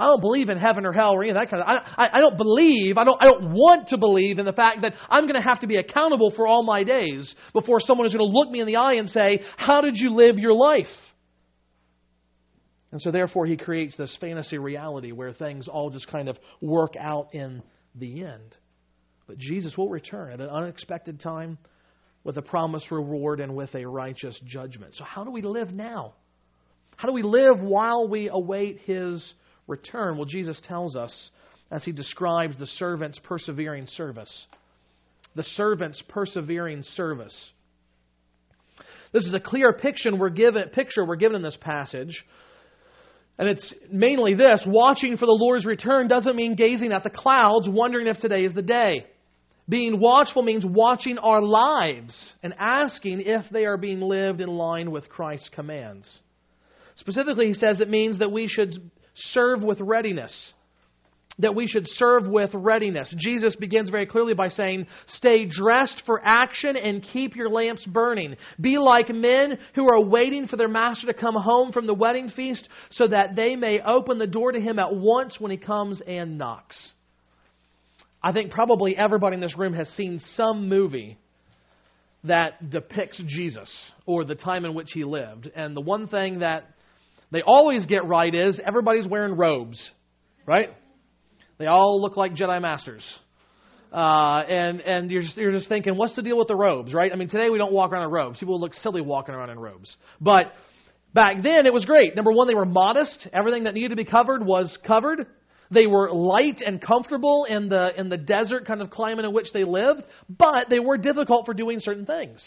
[0.00, 1.68] I don't believe in heaven or hell or any of that kind of.
[1.68, 2.96] I, I, I don't believe.
[2.96, 3.20] I don't.
[3.20, 5.76] I don't want to believe in the fact that I'm going to have to be
[5.76, 8.94] accountable for all my days before someone is going to look me in the eye
[8.94, 10.86] and say, "How did you live your life?"
[12.92, 16.94] And so, therefore, he creates this fantasy reality where things all just kind of work
[16.98, 17.62] out in
[17.94, 18.56] the end.
[19.26, 21.58] But Jesus will return at an unexpected time
[22.24, 24.94] with a promised reward and with a righteous judgment.
[24.96, 26.14] So, how do we live now?
[26.96, 29.34] How do we live while we await his
[29.70, 30.16] return?
[30.16, 31.30] Well, Jesus tells us
[31.70, 34.46] as he describes the servant's persevering service.
[35.36, 37.52] The servant's persevering service.
[39.12, 42.24] This is a clear picture we're given, picture we're given in this passage.
[43.38, 47.68] And it's mainly this watching for the Lord's return doesn't mean gazing at the clouds,
[47.68, 49.06] wondering if today is the day.
[49.68, 54.90] Being watchful means watching our lives and asking if they are being lived in line
[54.90, 56.08] with Christ's commands.
[56.96, 60.52] Specifically, he says it means that we should serve with readiness.
[61.38, 63.12] That we should serve with readiness.
[63.16, 68.36] Jesus begins very clearly by saying, Stay dressed for action and keep your lamps burning.
[68.60, 72.28] Be like men who are waiting for their master to come home from the wedding
[72.28, 76.02] feast so that they may open the door to him at once when he comes
[76.06, 76.76] and knocks.
[78.22, 81.16] I think probably everybody in this room has seen some movie
[82.24, 83.70] that depicts Jesus
[84.04, 85.50] or the time in which he lived.
[85.54, 86.64] And the one thing that
[87.30, 89.80] they always get right is everybody's wearing robes,
[90.46, 90.70] right?
[91.58, 93.04] They all look like Jedi Masters.
[93.92, 97.12] Uh, and and you're just, you're just thinking, what's the deal with the robes, right?
[97.12, 98.38] I mean, today we don't walk around in robes.
[98.38, 99.94] People look silly walking around in robes.
[100.20, 100.52] But
[101.12, 102.14] back then it was great.
[102.14, 103.28] Number one, they were modest.
[103.32, 105.26] Everything that needed to be covered was covered.
[105.72, 109.52] They were light and comfortable in the in the desert kind of climate in which
[109.52, 112.44] they lived, but they were difficult for doing certain things.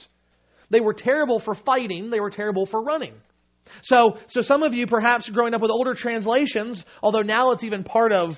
[0.70, 2.10] They were terrible for fighting.
[2.10, 3.14] They were terrible for running.
[3.84, 7.84] So, so some of you, perhaps growing up with older translations, although now it's even
[7.84, 8.32] part of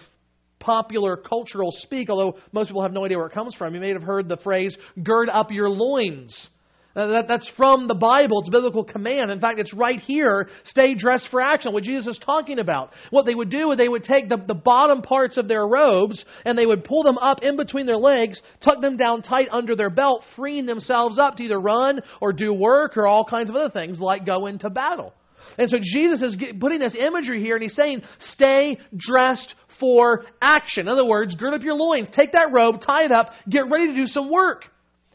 [0.59, 3.93] popular cultural speak, although most people have no idea where it comes from, you may
[3.93, 6.49] have heard the phrase, gird up your loins.
[6.95, 8.39] That, that's from the Bible.
[8.39, 9.29] It's biblical command.
[9.29, 10.47] In fact, it's right here.
[10.63, 11.73] Stay dressed for action.
[11.73, 12.91] What Jesus is talking about.
[13.09, 16.23] What they would do is they would take the, the bottom parts of their robes
[16.45, 19.75] and they would pull them up in between their legs, tuck them down tight under
[19.75, 23.57] their belt, freeing themselves up to either run or do work or all kinds of
[23.57, 25.13] other things like go into battle.
[25.57, 30.83] And so Jesus is putting this imagery here and he's saying, stay dressed for action.
[30.83, 33.87] In other words, gird up your loins, take that robe, tie it up, get ready
[33.87, 34.63] to do some work.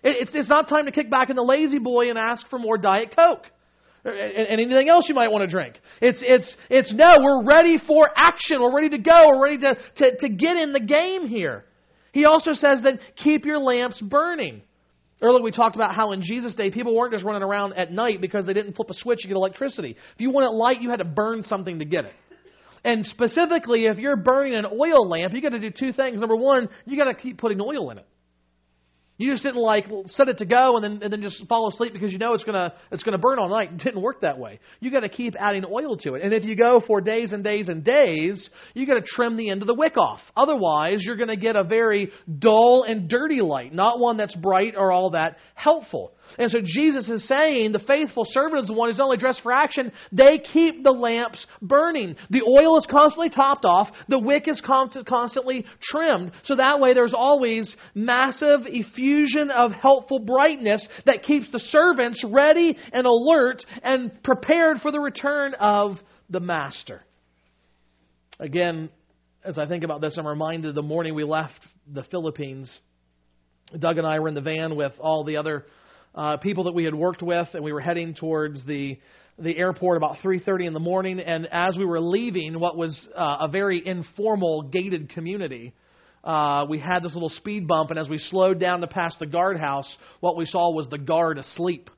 [0.02, 3.14] It's, it's not time to kick back in the La-Z-Boy and ask for more Diet
[3.14, 3.46] Coke.
[4.02, 5.78] And anything else you might want to drink.
[6.00, 8.62] It's, it's, it's no, we're ready for action.
[8.62, 9.26] We're ready to go.
[9.28, 11.66] We're ready to, to, to get in the game here.
[12.12, 14.62] He also says that keep your lamps burning.
[15.20, 18.22] Earlier we talked about how in Jesus' day people weren't just running around at night
[18.22, 19.90] because they didn't flip a switch to get electricity.
[20.14, 22.14] If you wanted light, you had to burn something to get it.
[22.82, 26.18] And specifically, if you're burning an oil lamp, you got to do two things.
[26.18, 28.06] Number one, you got to keep putting oil in it.
[29.20, 31.92] You just didn't like set it to go and then and then just fall asleep
[31.92, 33.70] because you know it's gonna it's gonna burn all night.
[33.70, 34.60] It didn't work that way.
[34.80, 36.22] You got to keep adding oil to it.
[36.22, 39.50] And if you go for days and days and days, you got to trim the
[39.50, 40.20] end of the wick off.
[40.34, 44.90] Otherwise, you're to get a very dull and dirty light, not one that's bright or
[44.90, 46.14] all that helpful.
[46.38, 49.52] And so Jesus is saying the faithful servant is the one who's only dressed for
[49.52, 52.16] action, they keep the lamps burning.
[52.30, 56.32] The oil is constantly topped off, the wick is constantly trimmed.
[56.44, 62.76] So that way there's always massive effusion of helpful brightness that keeps the servants ready
[62.92, 65.96] and alert and prepared for the return of
[66.28, 67.02] the master.
[68.38, 68.88] Again,
[69.44, 71.60] as I think about this, I'm reminded the morning we left
[71.92, 72.70] the Philippines.
[73.78, 75.66] Doug and I were in the van with all the other
[76.14, 78.98] uh, people that we had worked with, and we were heading towards the
[79.38, 81.18] the airport about 3:30 in the morning.
[81.20, 85.72] And as we were leaving, what was uh, a very informal gated community,
[86.22, 89.26] uh, we had this little speed bump, and as we slowed down to pass the
[89.26, 91.90] guardhouse, what we saw was the guard asleep.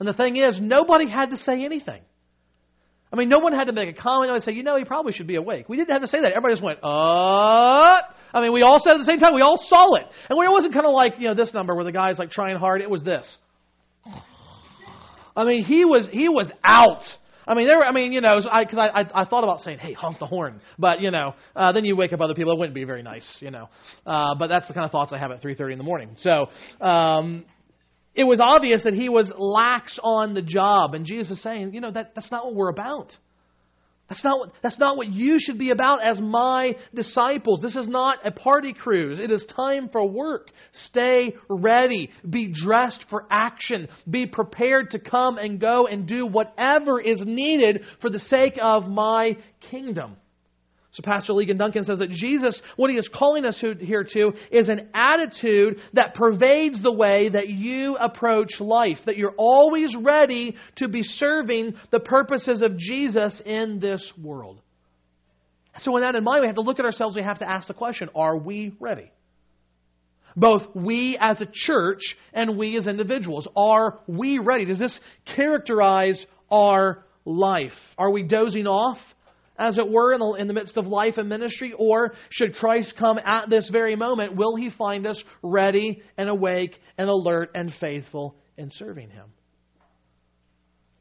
[0.00, 2.02] And the thing is, nobody had to say anything.
[3.12, 4.30] I mean, no one had to make a comment.
[4.30, 5.68] I would say, you know, he probably should be awake.
[5.68, 6.32] We didn't have to say that.
[6.32, 8.00] Everybody just went, uh.
[8.34, 9.34] I mean, we all said at the same time.
[9.34, 10.02] We all saw it.
[10.28, 12.56] And it wasn't kind of like, you know, this number where the guy's like trying
[12.56, 12.82] hard.
[12.82, 13.24] It was this.
[15.36, 17.02] I mean, he was, he was out.
[17.46, 17.78] I mean, there.
[17.78, 20.26] Were, I mean, you know, because I, I, I, thought about saying, "Hey, honk the
[20.26, 22.52] horn," but you know, uh, then you wake up other people.
[22.52, 23.68] It wouldn't be very nice, you know.
[24.06, 26.16] Uh, but that's the kind of thoughts I have at 3:30 in the morning.
[26.16, 26.48] So,
[26.80, 27.44] um,
[28.14, 31.82] it was obvious that he was lax on the job, and Jesus is saying, you
[31.82, 33.14] know, that that's not what we're about.
[34.08, 37.62] That's not, what, that's not what you should be about as my disciples.
[37.62, 39.18] This is not a party cruise.
[39.18, 40.50] It is time for work.
[40.88, 42.10] Stay ready.
[42.28, 43.88] Be dressed for action.
[44.08, 48.84] Be prepared to come and go and do whatever is needed for the sake of
[48.84, 49.38] my
[49.70, 50.16] kingdom.
[50.94, 54.68] So Pastor Ligon Duncan says that Jesus, what he is calling us here to, is
[54.68, 58.98] an attitude that pervades the way that you approach life.
[59.04, 64.60] That you're always ready to be serving the purposes of Jesus in this world.
[65.80, 67.66] So with that in mind, we have to look at ourselves, we have to ask
[67.66, 69.10] the question, are we ready?
[70.36, 72.02] Both we as a church
[72.32, 73.48] and we as individuals.
[73.56, 74.64] Are we ready?
[74.64, 75.00] Does this
[75.34, 77.72] characterize our life?
[77.98, 78.98] Are we dozing off?
[79.56, 81.72] As it were, in the, in the midst of life and ministry?
[81.76, 86.74] Or should Christ come at this very moment, will he find us ready and awake
[86.98, 89.26] and alert and faithful in serving him?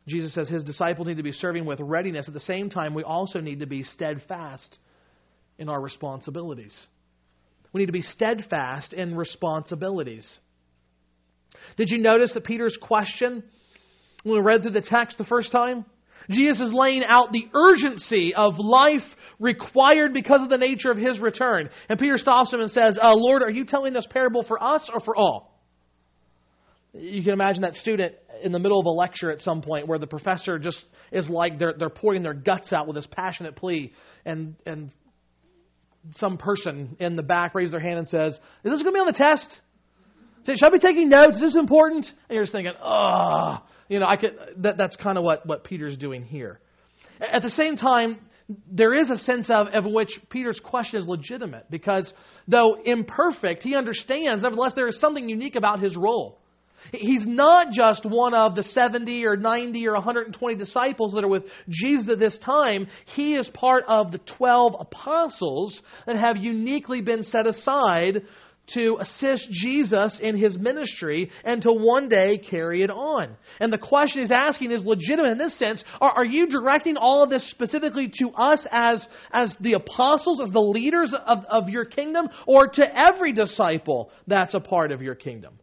[0.07, 2.27] Jesus says his disciples need to be serving with readiness.
[2.27, 4.77] At the same time, we also need to be steadfast
[5.57, 6.75] in our responsibilities.
[7.71, 10.29] We need to be steadfast in responsibilities.
[11.77, 13.43] Did you notice that Peter's question
[14.23, 15.85] when we read through the text the first time?
[16.29, 19.01] Jesus is laying out the urgency of life
[19.39, 21.69] required because of the nature of his return.
[21.89, 24.89] And Peter stops him and says, uh, Lord, are you telling this parable for us
[24.93, 25.59] or for all?
[26.93, 29.97] You can imagine that student in the middle of a lecture at some point where
[29.97, 33.93] the professor just is like they're, they're pouring their guts out with this passionate plea,
[34.25, 34.91] and, and
[36.13, 38.99] some person in the back raises their hand and says, Is this going to be
[38.99, 39.47] on the test?
[40.45, 41.37] Should I be taking notes?
[41.37, 42.05] Is this important?
[42.27, 44.37] And you're just thinking, oh, you know, I could.
[44.57, 46.59] That, that's kind of what what Peter's doing here.
[47.19, 48.19] At the same time,
[48.71, 52.11] there is a sense of, of which Peter's question is legitimate because
[52.47, 56.39] though imperfect, he understands, nevertheless, there is something unique about his role.
[56.91, 61.43] He's not just one of the 70 or 90 or 120 disciples that are with
[61.69, 62.87] Jesus at this time.
[63.15, 68.23] He is part of the 12 apostles that have uniquely been set aside
[68.67, 73.35] to assist Jesus in his ministry and to one day carry it on.
[73.59, 75.83] And the question he's asking is legitimate in this sense.
[75.99, 80.49] Are, are, you directing all of this specifically to us as, as the apostles, as
[80.51, 85.15] the leaders of, of your kingdom, or to every disciple that's a part of your
[85.15, 85.59] kingdom?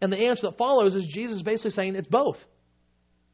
[0.00, 2.36] And the answer that follows is Jesus basically saying it's both.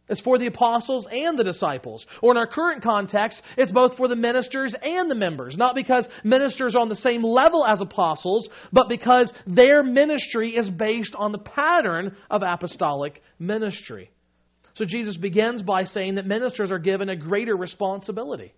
[0.08, 2.04] It's for the apostles and the disciples.
[2.20, 5.56] Or in our current context, it's both for the ministers and the members.
[5.56, 10.68] Not because ministers are on the same level as apostles, but because their ministry is
[10.68, 14.10] based on the pattern of apostolic ministry.
[14.74, 18.54] So Jesus begins by saying that ministers are given a greater responsibility.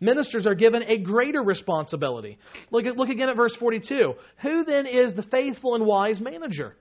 [0.00, 2.38] Ministers are given a greater responsibility.
[2.70, 4.14] Look, at, look again at verse 42.
[4.42, 6.76] Who then is the faithful and wise manager?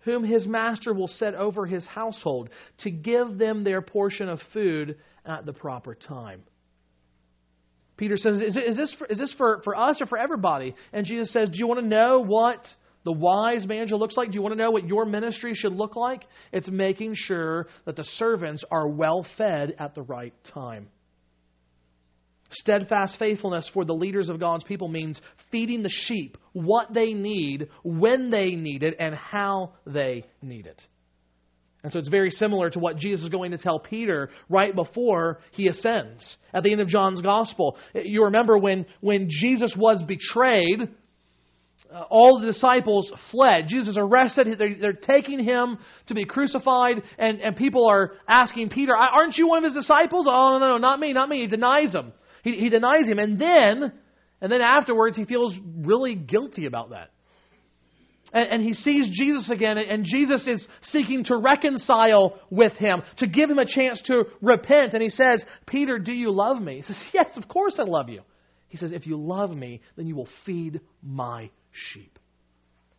[0.00, 4.96] Whom his master will set over his household to give them their portion of food
[5.24, 6.42] at the proper time.
[7.96, 10.74] Peter says, Is, is this, for, is this for, for us or for everybody?
[10.92, 12.64] And Jesus says, Do you want to know what
[13.04, 14.30] the wise manager looks like?
[14.30, 16.22] Do you want to know what your ministry should look like?
[16.50, 20.88] It's making sure that the servants are well fed at the right time.
[22.52, 27.68] Steadfast faithfulness for the leaders of God's people means feeding the sheep what they need,
[27.82, 30.80] when they need it, and how they need it.
[31.82, 35.40] And so it's very similar to what Jesus is going to tell Peter right before
[35.52, 36.22] he ascends.
[36.52, 40.90] At the end of John's Gospel, you remember when, when Jesus was betrayed,
[41.92, 43.66] uh, all the disciples fled.
[43.68, 44.58] Jesus arrested.
[44.58, 49.48] They're, they're, taking him to be crucified, and, and people are asking Peter, Aren't you
[49.48, 50.26] one of his disciples?
[50.28, 51.40] Oh, no, no, no, not me, not me.
[51.40, 52.12] He denies them.
[52.42, 53.18] He, he denies him.
[53.18, 53.92] And then,
[54.40, 57.10] and then afterwards, he feels really guilty about that.
[58.32, 63.26] And, and he sees Jesus again, and Jesus is seeking to reconcile with him, to
[63.26, 64.94] give him a chance to repent.
[64.94, 66.76] And he says, Peter, do you love me?
[66.76, 68.22] He says, Yes, of course I love you.
[68.68, 72.18] He says, If you love me, then you will feed my sheep.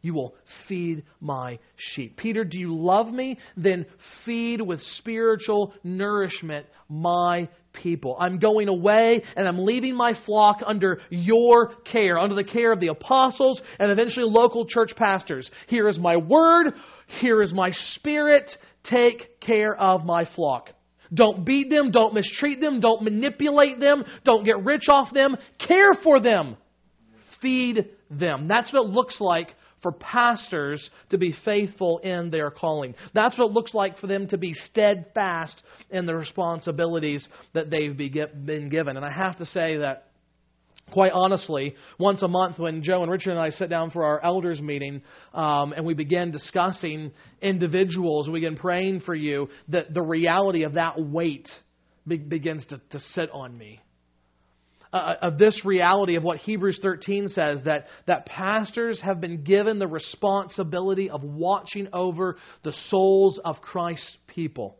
[0.01, 0.35] You will
[0.67, 2.17] feed my sheep.
[2.17, 3.37] Peter, do you love me?
[3.55, 3.85] Then
[4.25, 8.15] feed with spiritual nourishment my people.
[8.19, 12.79] I'm going away and I'm leaving my flock under your care, under the care of
[12.79, 15.49] the apostles and eventually local church pastors.
[15.67, 16.73] Here is my word.
[17.19, 18.49] Here is my spirit.
[18.83, 20.69] Take care of my flock.
[21.13, 21.91] Don't beat them.
[21.91, 22.79] Don't mistreat them.
[22.79, 24.03] Don't manipulate them.
[24.23, 25.35] Don't get rich off them.
[25.59, 26.55] Care for them.
[27.41, 28.47] Feed them.
[28.47, 32.95] That's what it looks like for pastors to be faithful in their calling.
[33.13, 37.95] That's what it looks like for them to be steadfast in the responsibilities that they've
[37.95, 38.97] been given.
[38.97, 40.07] And I have to say that
[40.91, 44.21] quite honestly, once a month when Joe and Richard and I sit down for our
[44.23, 45.01] elders meeting
[45.33, 50.73] um, and we begin discussing individuals, we begin praying for you, that the reality of
[50.73, 51.47] that weight
[52.05, 53.81] be- begins to, to sit on me
[54.93, 59.79] uh, of this reality of what Hebrews 13 says that, that pastors have been given
[59.79, 64.77] the responsibility of watching over the souls of Christ's people.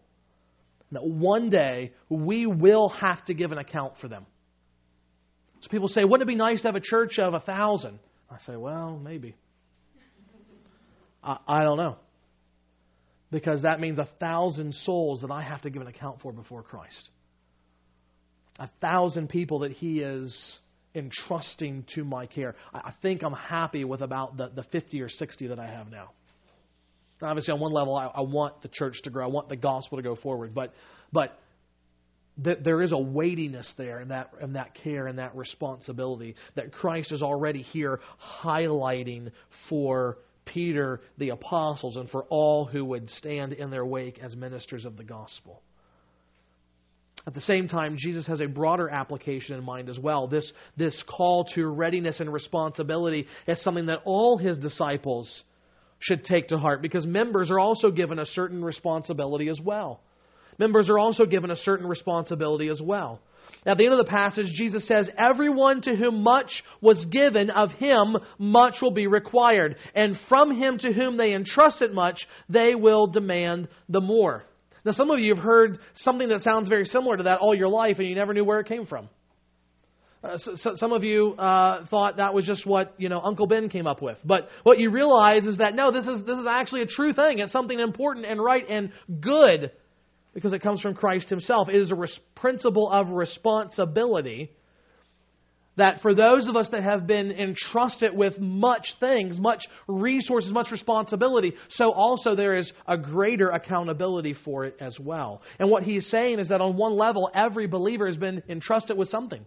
[0.92, 4.26] That one day we will have to give an account for them.
[5.62, 8.00] So people say, wouldn't it be nice to have a church of a thousand?
[8.30, 9.36] I say, well, maybe.
[11.24, 11.98] I, I don't know.
[13.32, 16.64] Because that means a thousand souls that I have to give an account for before
[16.64, 17.10] Christ
[18.60, 20.58] a thousand people that He is
[20.94, 22.56] entrusting to my care.
[22.74, 26.12] I think I'm happy with about the, the 50 or 60 that I have now.
[27.22, 29.26] Obviously, on one level, I, I want the church to grow.
[29.26, 30.56] I want the gospel to go forward.
[30.56, 30.74] But,
[31.14, 31.40] but
[32.44, 36.72] th- there is a weightiness there in that, in that care and that responsibility that
[36.72, 38.00] Christ is already here
[38.44, 39.32] highlighting
[39.70, 44.86] for Peter, the apostles, and for all who would stand in their wake as ministers
[44.86, 45.62] of the gospel.
[47.28, 50.28] At the same time, Jesus has a broader application in mind as well.
[50.28, 55.44] This, this call to readiness and responsibility is something that all his disciples
[56.00, 60.02] should take to heart because members are also given a certain responsibility as well.
[60.58, 63.20] Members are also given a certain responsibility as well.
[63.66, 67.70] At the end of the passage, Jesus says, Everyone to whom much was given, of
[67.72, 69.76] him much will be required.
[69.94, 74.44] And from him to whom they entrusted much, they will demand the more.
[74.84, 77.68] Now, some of you have heard something that sounds very similar to that all your
[77.68, 79.10] life, and you never knew where it came from.
[80.24, 83.48] Uh, so, so some of you uh, thought that was just what you know Uncle
[83.48, 86.48] Ben came up with, but what you realize is that no, this is this is
[86.50, 87.40] actually a true thing.
[87.40, 89.72] It's something important and right and good
[90.34, 91.70] because it comes from Christ Himself.
[91.70, 94.52] It is a res- principle of responsibility
[95.82, 100.72] that for those of us that have been entrusted with much things, much resources, much
[100.72, 105.42] responsibility, so also there is a greater accountability for it as well.
[105.58, 109.10] And what he's saying is that on one level, every believer has been entrusted with
[109.10, 109.44] something.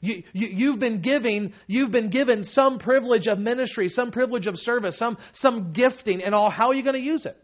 [0.00, 4.56] You, you, have been giving, you've been given some privilege of ministry, some privilege of
[4.56, 6.50] service, some, some gifting, and all.
[6.50, 7.36] How are you going to use it?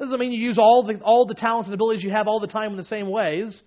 [0.00, 2.48] Doesn't mean you use all the all the talents and abilities you have all the
[2.48, 3.60] time in the same ways.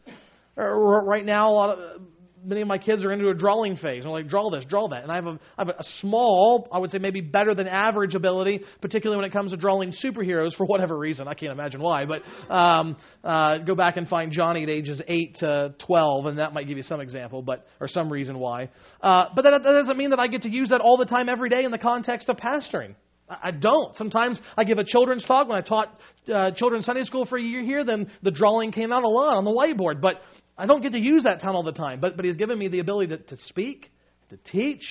[0.57, 2.01] Uh, right now, a lot of
[2.43, 4.03] many of my kids are into a drawing phase.
[4.05, 5.03] I'm like, draw this, draw that.
[5.03, 8.15] And I have, a, I have a small, I would say maybe better than average
[8.15, 11.27] ability, particularly when it comes to drawing superheroes for whatever reason.
[11.27, 12.05] I can't imagine why.
[12.05, 12.23] But
[12.53, 16.67] um, uh, go back and find Johnny at ages 8 to 12, and that might
[16.67, 18.69] give you some example, but or some reason why.
[19.01, 21.29] Uh, but that, that doesn't mean that I get to use that all the time,
[21.29, 22.95] every day in the context of pastoring.
[23.29, 23.95] I don't.
[23.95, 25.47] Sometimes I give a children's talk.
[25.47, 25.97] When I taught
[26.33, 29.37] uh, children's Sunday school for a year here, then the drawing came out a lot
[29.37, 30.01] on the whiteboard.
[30.01, 30.21] But
[30.57, 32.67] I don't get to use that tongue all the time, but, but He's given me
[32.67, 33.91] the ability to, to speak,
[34.29, 34.83] to teach,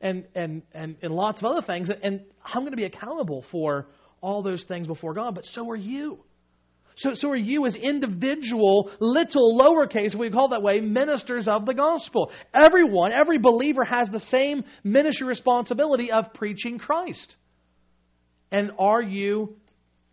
[0.00, 1.90] and, and, and, and lots of other things.
[2.02, 3.86] And I'm going to be accountable for
[4.20, 6.20] all those things before God, but so are you.
[6.96, 11.74] So, so are you as individual, little, lowercase, we call that way, ministers of the
[11.74, 12.32] gospel.
[12.52, 17.36] Everyone, every believer has the same ministry responsibility of preaching Christ.
[18.50, 19.56] And are you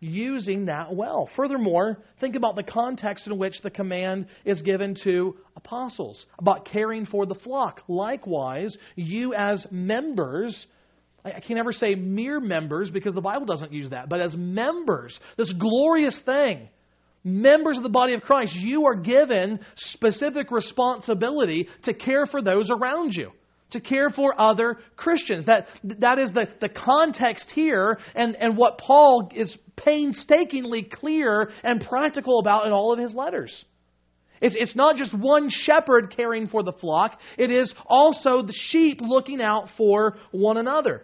[0.00, 1.28] using that well.
[1.36, 7.06] Furthermore, think about the context in which the command is given to apostles about caring
[7.06, 7.82] for the flock.
[7.88, 10.66] Likewise, you as members,
[11.24, 15.18] I can never say mere members because the Bible doesn't use that, but as members,
[15.36, 16.68] this glorious thing,
[17.24, 22.70] members of the body of Christ, you are given specific responsibility to care for those
[22.70, 23.32] around you
[23.76, 25.46] to care for other Christians.
[25.46, 25.66] That,
[26.00, 32.40] that is the, the context here and, and what Paul is painstakingly clear and practical
[32.40, 33.64] about in all of his letters.
[34.40, 39.00] It's, it's not just one shepherd caring for the flock, it is also the sheep
[39.00, 41.02] looking out for one another.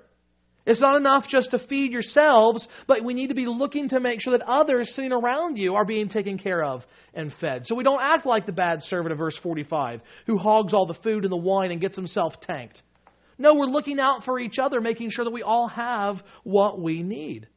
[0.64, 4.20] It's not enough just to feed yourselves, but we need to be looking to make
[4.20, 6.82] sure that others sitting around you are being taken care of
[7.14, 7.66] and fed.
[7.66, 10.98] So we don't act like the bad servant of verse 45 who hogs all the
[11.02, 12.80] food and the wine and gets himself tanked.
[13.38, 17.02] No, we're looking out for each other, making sure that we all have what we
[17.02, 17.48] need.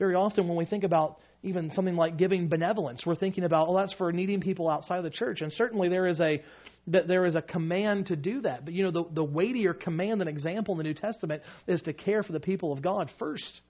[0.00, 3.76] Very often, when we think about even something like giving benevolence, we're thinking about, well,
[3.76, 5.42] that's for needing people outside of the church.
[5.42, 6.42] And certainly there is a
[6.86, 8.64] that there is a command to do that.
[8.64, 11.92] But you know, the, the weightier command and example in the New Testament is to
[11.92, 13.60] care for the people of God first.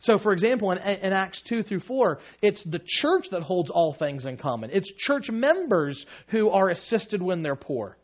[0.00, 3.96] So, for example, in, in, Acts 2 through 4, it's the church that holds all
[3.98, 4.70] things in common.
[4.72, 7.98] It's church members who are assisted when they're poor.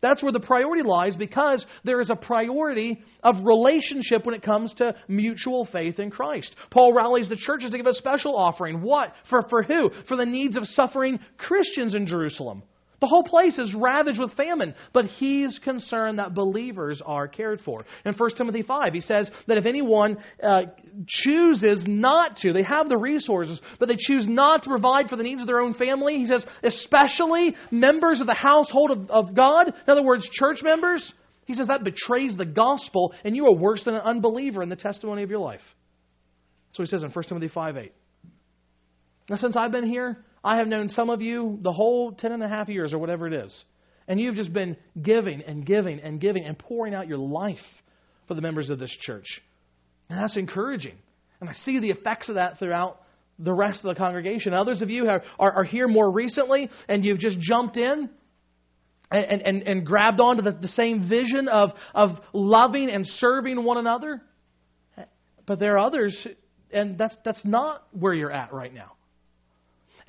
[0.00, 4.72] That's where the priority lies because there is a priority of relationship when it comes
[4.74, 6.56] to mutual faith in Christ.
[6.70, 8.80] Paul rallies the churches to give a special offering.
[8.80, 9.12] What?
[9.28, 9.90] For, for who?
[10.08, 12.62] For the needs of suffering Christians in Jerusalem.
[13.00, 17.86] The whole place is ravaged with famine, but he's concerned that believers are cared for.
[18.04, 20.64] In 1 Timothy 5, he says that if anyone uh,
[21.06, 25.22] chooses not to, they have the resources, but they choose not to provide for the
[25.22, 29.68] needs of their own family, he says, especially members of the household of, of God,
[29.68, 31.12] in other words, church members,
[31.46, 34.76] he says that betrays the gospel, and you are worse than an unbeliever in the
[34.76, 35.62] testimony of your life.
[36.72, 37.92] So he says in 1 Timothy 5 8.
[39.30, 42.42] Now, since I've been here, I have known some of you the whole ten and
[42.42, 43.64] a half years or whatever it is.
[44.08, 47.58] And you've just been giving and giving and giving and pouring out your life
[48.26, 49.40] for the members of this church.
[50.08, 50.96] And that's encouraging.
[51.40, 53.00] And I see the effects of that throughout
[53.38, 54.52] the rest of the congregation.
[54.52, 58.10] Others of you are, are, are here more recently and you've just jumped in
[59.10, 63.78] and, and, and grabbed onto the, the same vision of, of loving and serving one
[63.78, 64.20] another.
[65.46, 66.26] But there are others,
[66.72, 68.92] and that's, that's not where you're at right now.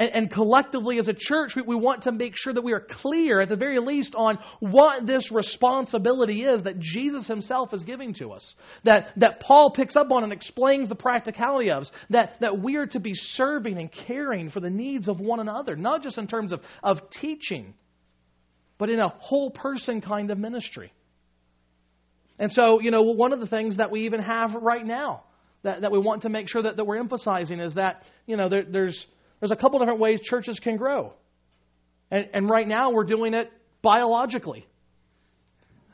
[0.02, 2.84] And, and collectively as a church, we, we want to make sure that we are
[3.02, 8.16] clear, at the very least, on what this responsibility is that Jesus himself is giving
[8.16, 8.56] to us.
[8.84, 11.84] That, that Paul picks up on and explains the practicality of.
[12.10, 15.76] That, that we are to be serving and caring for the needs of one another,
[15.76, 17.76] not just in terms of, of teaching,
[18.80, 20.92] but in a whole person kind of ministry.
[22.40, 25.26] And so, you know, one of the things that we even have right now
[25.62, 28.50] that, that we want to make sure that, that we're emphasizing is that, you know,
[28.50, 29.06] there, there's
[29.42, 31.14] there's a couple different ways churches can grow.
[32.10, 34.66] And, and right now we're doing it biologically.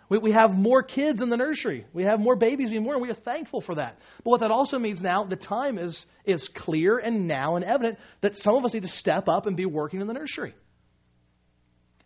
[0.09, 1.85] We, we have more kids in the nursery.
[1.93, 3.01] We have more babies being born.
[3.01, 3.97] We are thankful for that.
[4.23, 7.97] But what that also means now, the time is, is clear and now and evident
[8.21, 10.53] that some of us need to step up and be working in the nursery.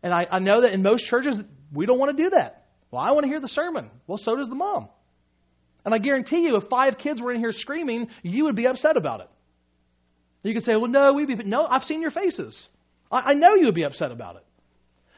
[0.04, 1.36] And I, I know that in most churches,
[1.74, 2.66] we don't want to do that.
[2.92, 3.90] Well, I want to hear the sermon.
[4.08, 4.90] Well, so does the mom.
[5.86, 8.98] And I guarantee you, if five kids were in here screaming, you would be upset
[8.98, 9.30] about it.
[10.44, 12.60] You could say, well, no, we'd be, no, I've seen your faces.
[13.12, 14.46] I, I know you would be upset about it.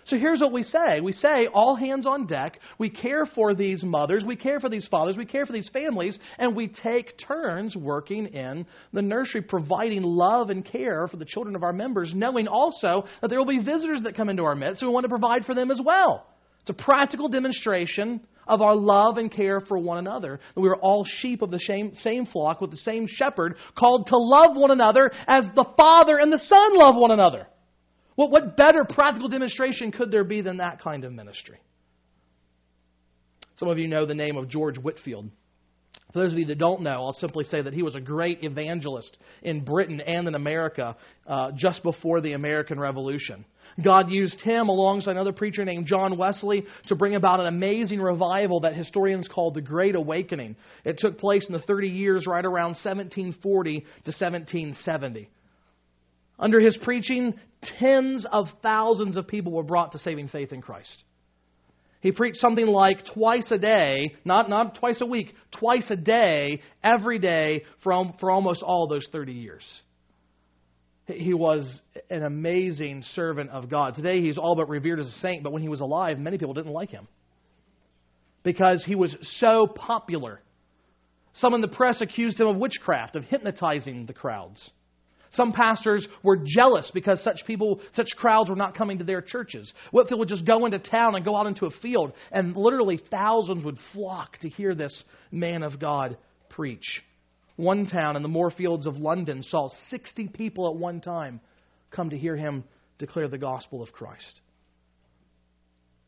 [0.06, 1.00] So here's what we say.
[1.00, 2.60] We say, all hands on deck.
[2.78, 4.26] We care for these mothers.
[4.26, 5.16] We care for these fathers.
[5.16, 6.20] We care for these families.
[6.38, 11.56] And we take turns working in the nursery, providing love and care for the children
[11.56, 14.82] of our members, knowing also that there will be visitors that come into our midst.
[14.82, 16.28] So we want to provide for them as well.
[16.62, 20.40] It's a practical demonstration of our love and care for one another.
[20.56, 24.18] We are all sheep of the same, same flock with the same shepherd, called to
[24.18, 27.48] love one another as the Father and the Son love one another.
[28.16, 31.60] What, what better practical demonstration could there be than that kind of ministry?
[33.58, 35.30] Some of you know the name of George Whitefield.
[36.12, 38.44] For those of you that don't know, I'll simply say that he was a great
[38.44, 43.46] evangelist in Britain and in America uh, just before the American Revolution.
[43.82, 48.62] God used him alongside another preacher named John Wesley to bring about an amazing revival
[48.62, 50.56] that historians call the Great Awakening.
[50.84, 55.30] It took place in the 30 years right around 1740 to 1770.
[56.38, 57.34] Under his preaching,
[57.80, 61.04] tens of thousands of people were brought to saving faith in Christ.
[62.02, 66.62] He preached something like twice a day, not, not twice a week, twice a day,
[66.84, 69.64] every day for, for almost all those 30 years.
[71.06, 73.96] He was an amazing servant of God.
[73.96, 76.54] Today he's all but revered as a saint, but when he was alive, many people
[76.54, 77.08] didn't like him
[78.44, 80.40] because he was so popular.
[81.36, 84.72] Some in the press accused him of witchcraft, of hypnotizing the crowds.
[85.32, 89.74] Some pastors were jealous because such people, such crowds were not coming to their churches.
[89.92, 93.66] Whitefield would just go into town and go out into a field, and literally thousands
[93.66, 96.18] would flock to hear this man of God
[96.50, 97.02] preach.
[97.56, 101.40] One town in the Moorfields of London saw 60 people at one time
[101.92, 102.64] come to hear him
[102.98, 104.42] declare the gospel of Christ.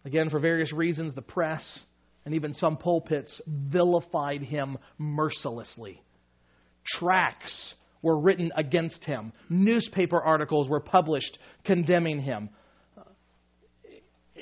[0.06, 1.84] Again, for various reasons, the press
[2.26, 6.02] and even some pulpits vilified him mercilessly.
[6.86, 9.32] Tracts were written against him.
[9.50, 12.50] Newspaper articles were published condemning him.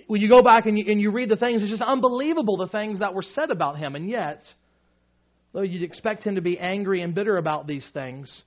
[0.08, 2.68] When you go back and you, and you read the things, it's just unbelievable the
[2.68, 3.96] things that were said about him.
[3.96, 4.44] And yet,
[5.54, 8.42] though you'd expect him to be angry and bitter about these things,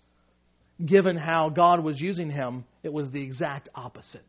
[0.84, 4.24] given how God was using him, it was the exact opposite.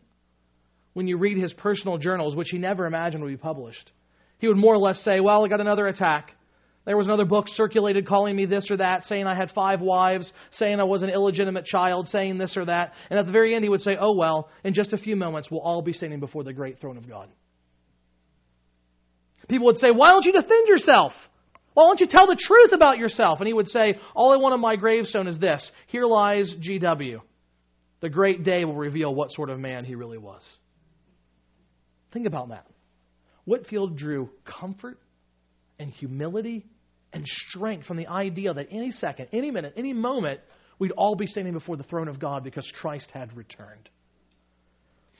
[0.94, 3.92] When you read his personal journals, which he never imagined would be published,
[4.40, 6.32] he would more or less say, Well, I got another attack.
[6.86, 10.32] There was another book circulated calling me this or that, saying I had five wives,
[10.54, 12.94] saying I was an illegitimate child, saying this or that.
[13.10, 15.52] And at the very end, he would say, Oh, well, in just a few moments,
[15.52, 17.28] we'll all be standing before the great throne of God.
[19.50, 21.12] People would say, Why don't you defend yourself?
[21.78, 23.40] Why don't you tell the truth about yourself?
[23.40, 27.20] And he would say, All I want on my gravestone is this Here lies GW.
[28.00, 30.42] The great day will reveal what sort of man he really was.
[32.12, 32.66] Think about that.
[33.46, 34.98] Whitefield drew comfort
[35.78, 36.66] and humility
[37.14, 40.40] and strength from the idea that any second, any minute, any moment,
[40.80, 43.88] we'd all be standing before the throne of God because Christ had returned.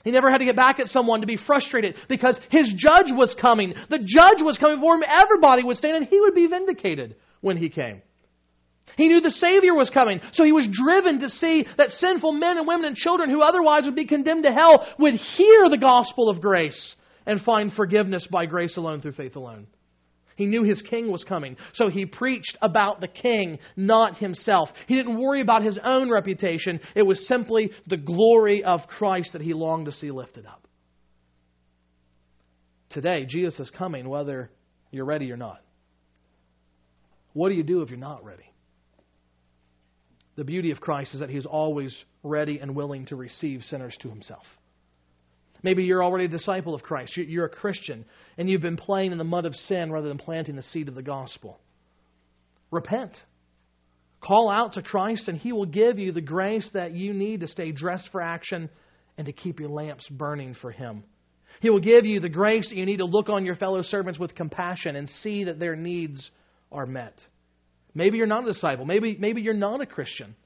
[0.08, 3.36] He never had to get back at someone to be frustrated because his judge was
[3.38, 3.74] coming.
[3.90, 5.02] The judge was coming for him.
[5.06, 8.00] Everybody would stand and he would be vindicated when he came.
[8.96, 12.56] He knew the Savior was coming, so he was driven to see that sinful men
[12.56, 16.30] and women and children who otherwise would be condemned to hell would hear the gospel
[16.30, 16.96] of grace
[17.26, 19.66] and find forgiveness by grace alone through faith alone.
[20.38, 21.56] He knew his king was coming.
[21.74, 24.68] So he preached about the king, not himself.
[24.86, 26.78] He didn't worry about his own reputation.
[26.94, 30.64] It was simply the glory of Christ that he longed to see lifted up.
[32.90, 34.48] Today, Jesus is coming whether
[34.92, 35.60] you're ready or not.
[37.32, 38.48] What do you do if you're not ready?
[40.36, 44.08] The beauty of Christ is that he's always ready and willing to receive sinners to
[44.08, 44.46] himself.
[45.62, 47.16] Maybe you're already a disciple of Christ.
[47.16, 48.04] You're a Christian,
[48.36, 50.94] and you've been playing in the mud of sin rather than planting the seed of
[50.94, 51.58] the gospel.
[52.70, 53.12] Repent.
[54.20, 57.48] Call out to Christ, and He will give you the grace that you need to
[57.48, 58.68] stay dressed for action
[59.16, 61.04] and to keep your lamps burning for Him.
[61.60, 64.18] He will give you the grace that you need to look on your fellow servants
[64.18, 66.30] with compassion and see that their needs
[66.70, 67.20] are met.
[67.94, 68.84] Maybe you're not a disciple.
[68.84, 70.36] Maybe, maybe you're not a Christian.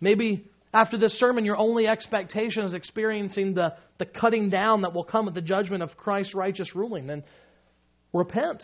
[0.00, 5.04] Maybe after this sermon, your only expectation is experiencing the, the cutting down that will
[5.04, 7.06] come at the judgment of Christ's righteous ruling.
[7.06, 7.24] Then
[8.12, 8.62] repent.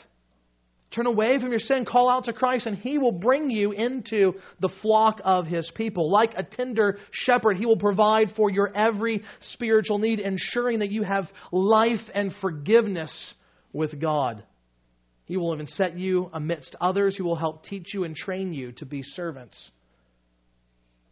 [0.95, 4.35] Turn away from your sin, call out to Christ, and He will bring you into
[4.61, 6.11] the flock of His people.
[6.11, 11.03] Like a tender shepherd, He will provide for your every spiritual need, ensuring that you
[11.03, 13.35] have life and forgiveness
[13.73, 14.45] with God.
[15.25, 18.71] He will even set you amidst others who will help teach you and train you
[18.73, 19.73] to be servants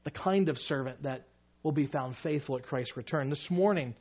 [0.05, 1.27] the kind of servant that
[1.63, 3.31] will be found faithful at Christ's return.
[3.31, 3.95] This morning,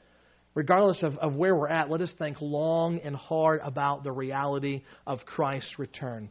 [0.54, 4.84] regardless of, of where we're at, let us think long and hard about the reality
[5.08, 6.30] of Christ's return.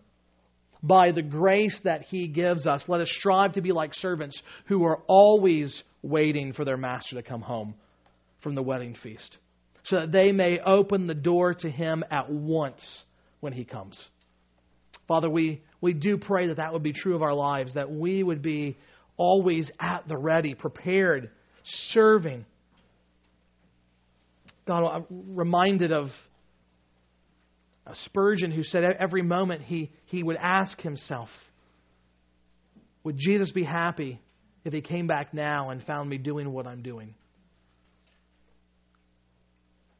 [0.82, 2.82] by the grace that He gives us.
[2.88, 7.22] Let us strive to be like servants who are always waiting for their master to
[7.22, 7.74] come home
[8.42, 9.38] from the wedding feast,
[9.84, 12.80] so that they may open the door to Him at once
[13.40, 13.96] when He comes.
[15.06, 18.22] Father, we, we do pray that that would be true of our lives, that we
[18.22, 18.76] would be
[19.16, 21.30] always at the ready, prepared,
[21.90, 22.44] serving.
[24.66, 26.08] God, I'm reminded of
[27.86, 31.28] a Spurgeon who said every moment he, he would ask himself,
[33.04, 34.20] Would Jesus be happy
[34.64, 37.14] if he came back now and found me doing what I'm doing?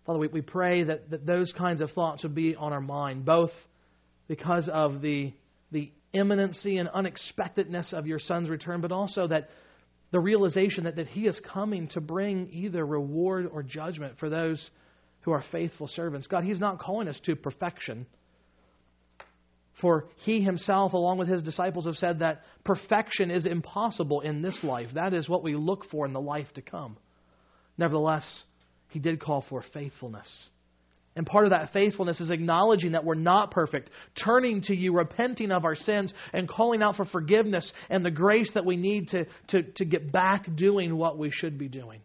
[0.06, 3.24] Father, we, we pray that, that those kinds of thoughts would be on our mind,
[3.24, 3.52] both
[4.26, 5.32] because of the,
[5.70, 9.48] the imminency and unexpectedness of your Son's return, but also that
[10.10, 14.70] the realization that, that He is coming to bring either reward or judgment for those
[15.22, 16.26] who are faithful servants.
[16.26, 18.06] God, He's not calling us to perfection.
[19.80, 24.58] For He Himself, along with His disciples, have said that perfection is impossible in this
[24.62, 24.88] life.
[24.94, 26.98] That is what we look for in the life to come.
[27.78, 28.42] Nevertheless,
[28.88, 30.30] He did call for faithfulness.
[31.14, 33.90] And part of that faithfulness is acknowledging that we're not perfect,
[34.24, 38.50] turning to you, repenting of our sins, and calling out for forgiveness and the grace
[38.54, 42.00] that we need to, to, to get back doing what we should be doing.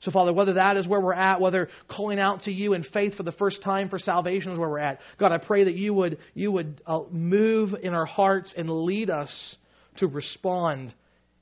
[0.00, 3.14] So, Father, whether that is where we're at, whether calling out to you in faith
[3.14, 5.94] for the first time for salvation is where we're at, God, I pray that you
[5.94, 9.56] would, you would uh, move in our hearts and lead us
[9.98, 10.92] to respond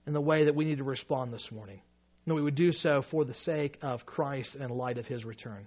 [0.07, 1.81] in the way that we need to respond this morning.
[2.27, 5.25] And we would do so for the sake of Christ and in light of his
[5.25, 5.67] return.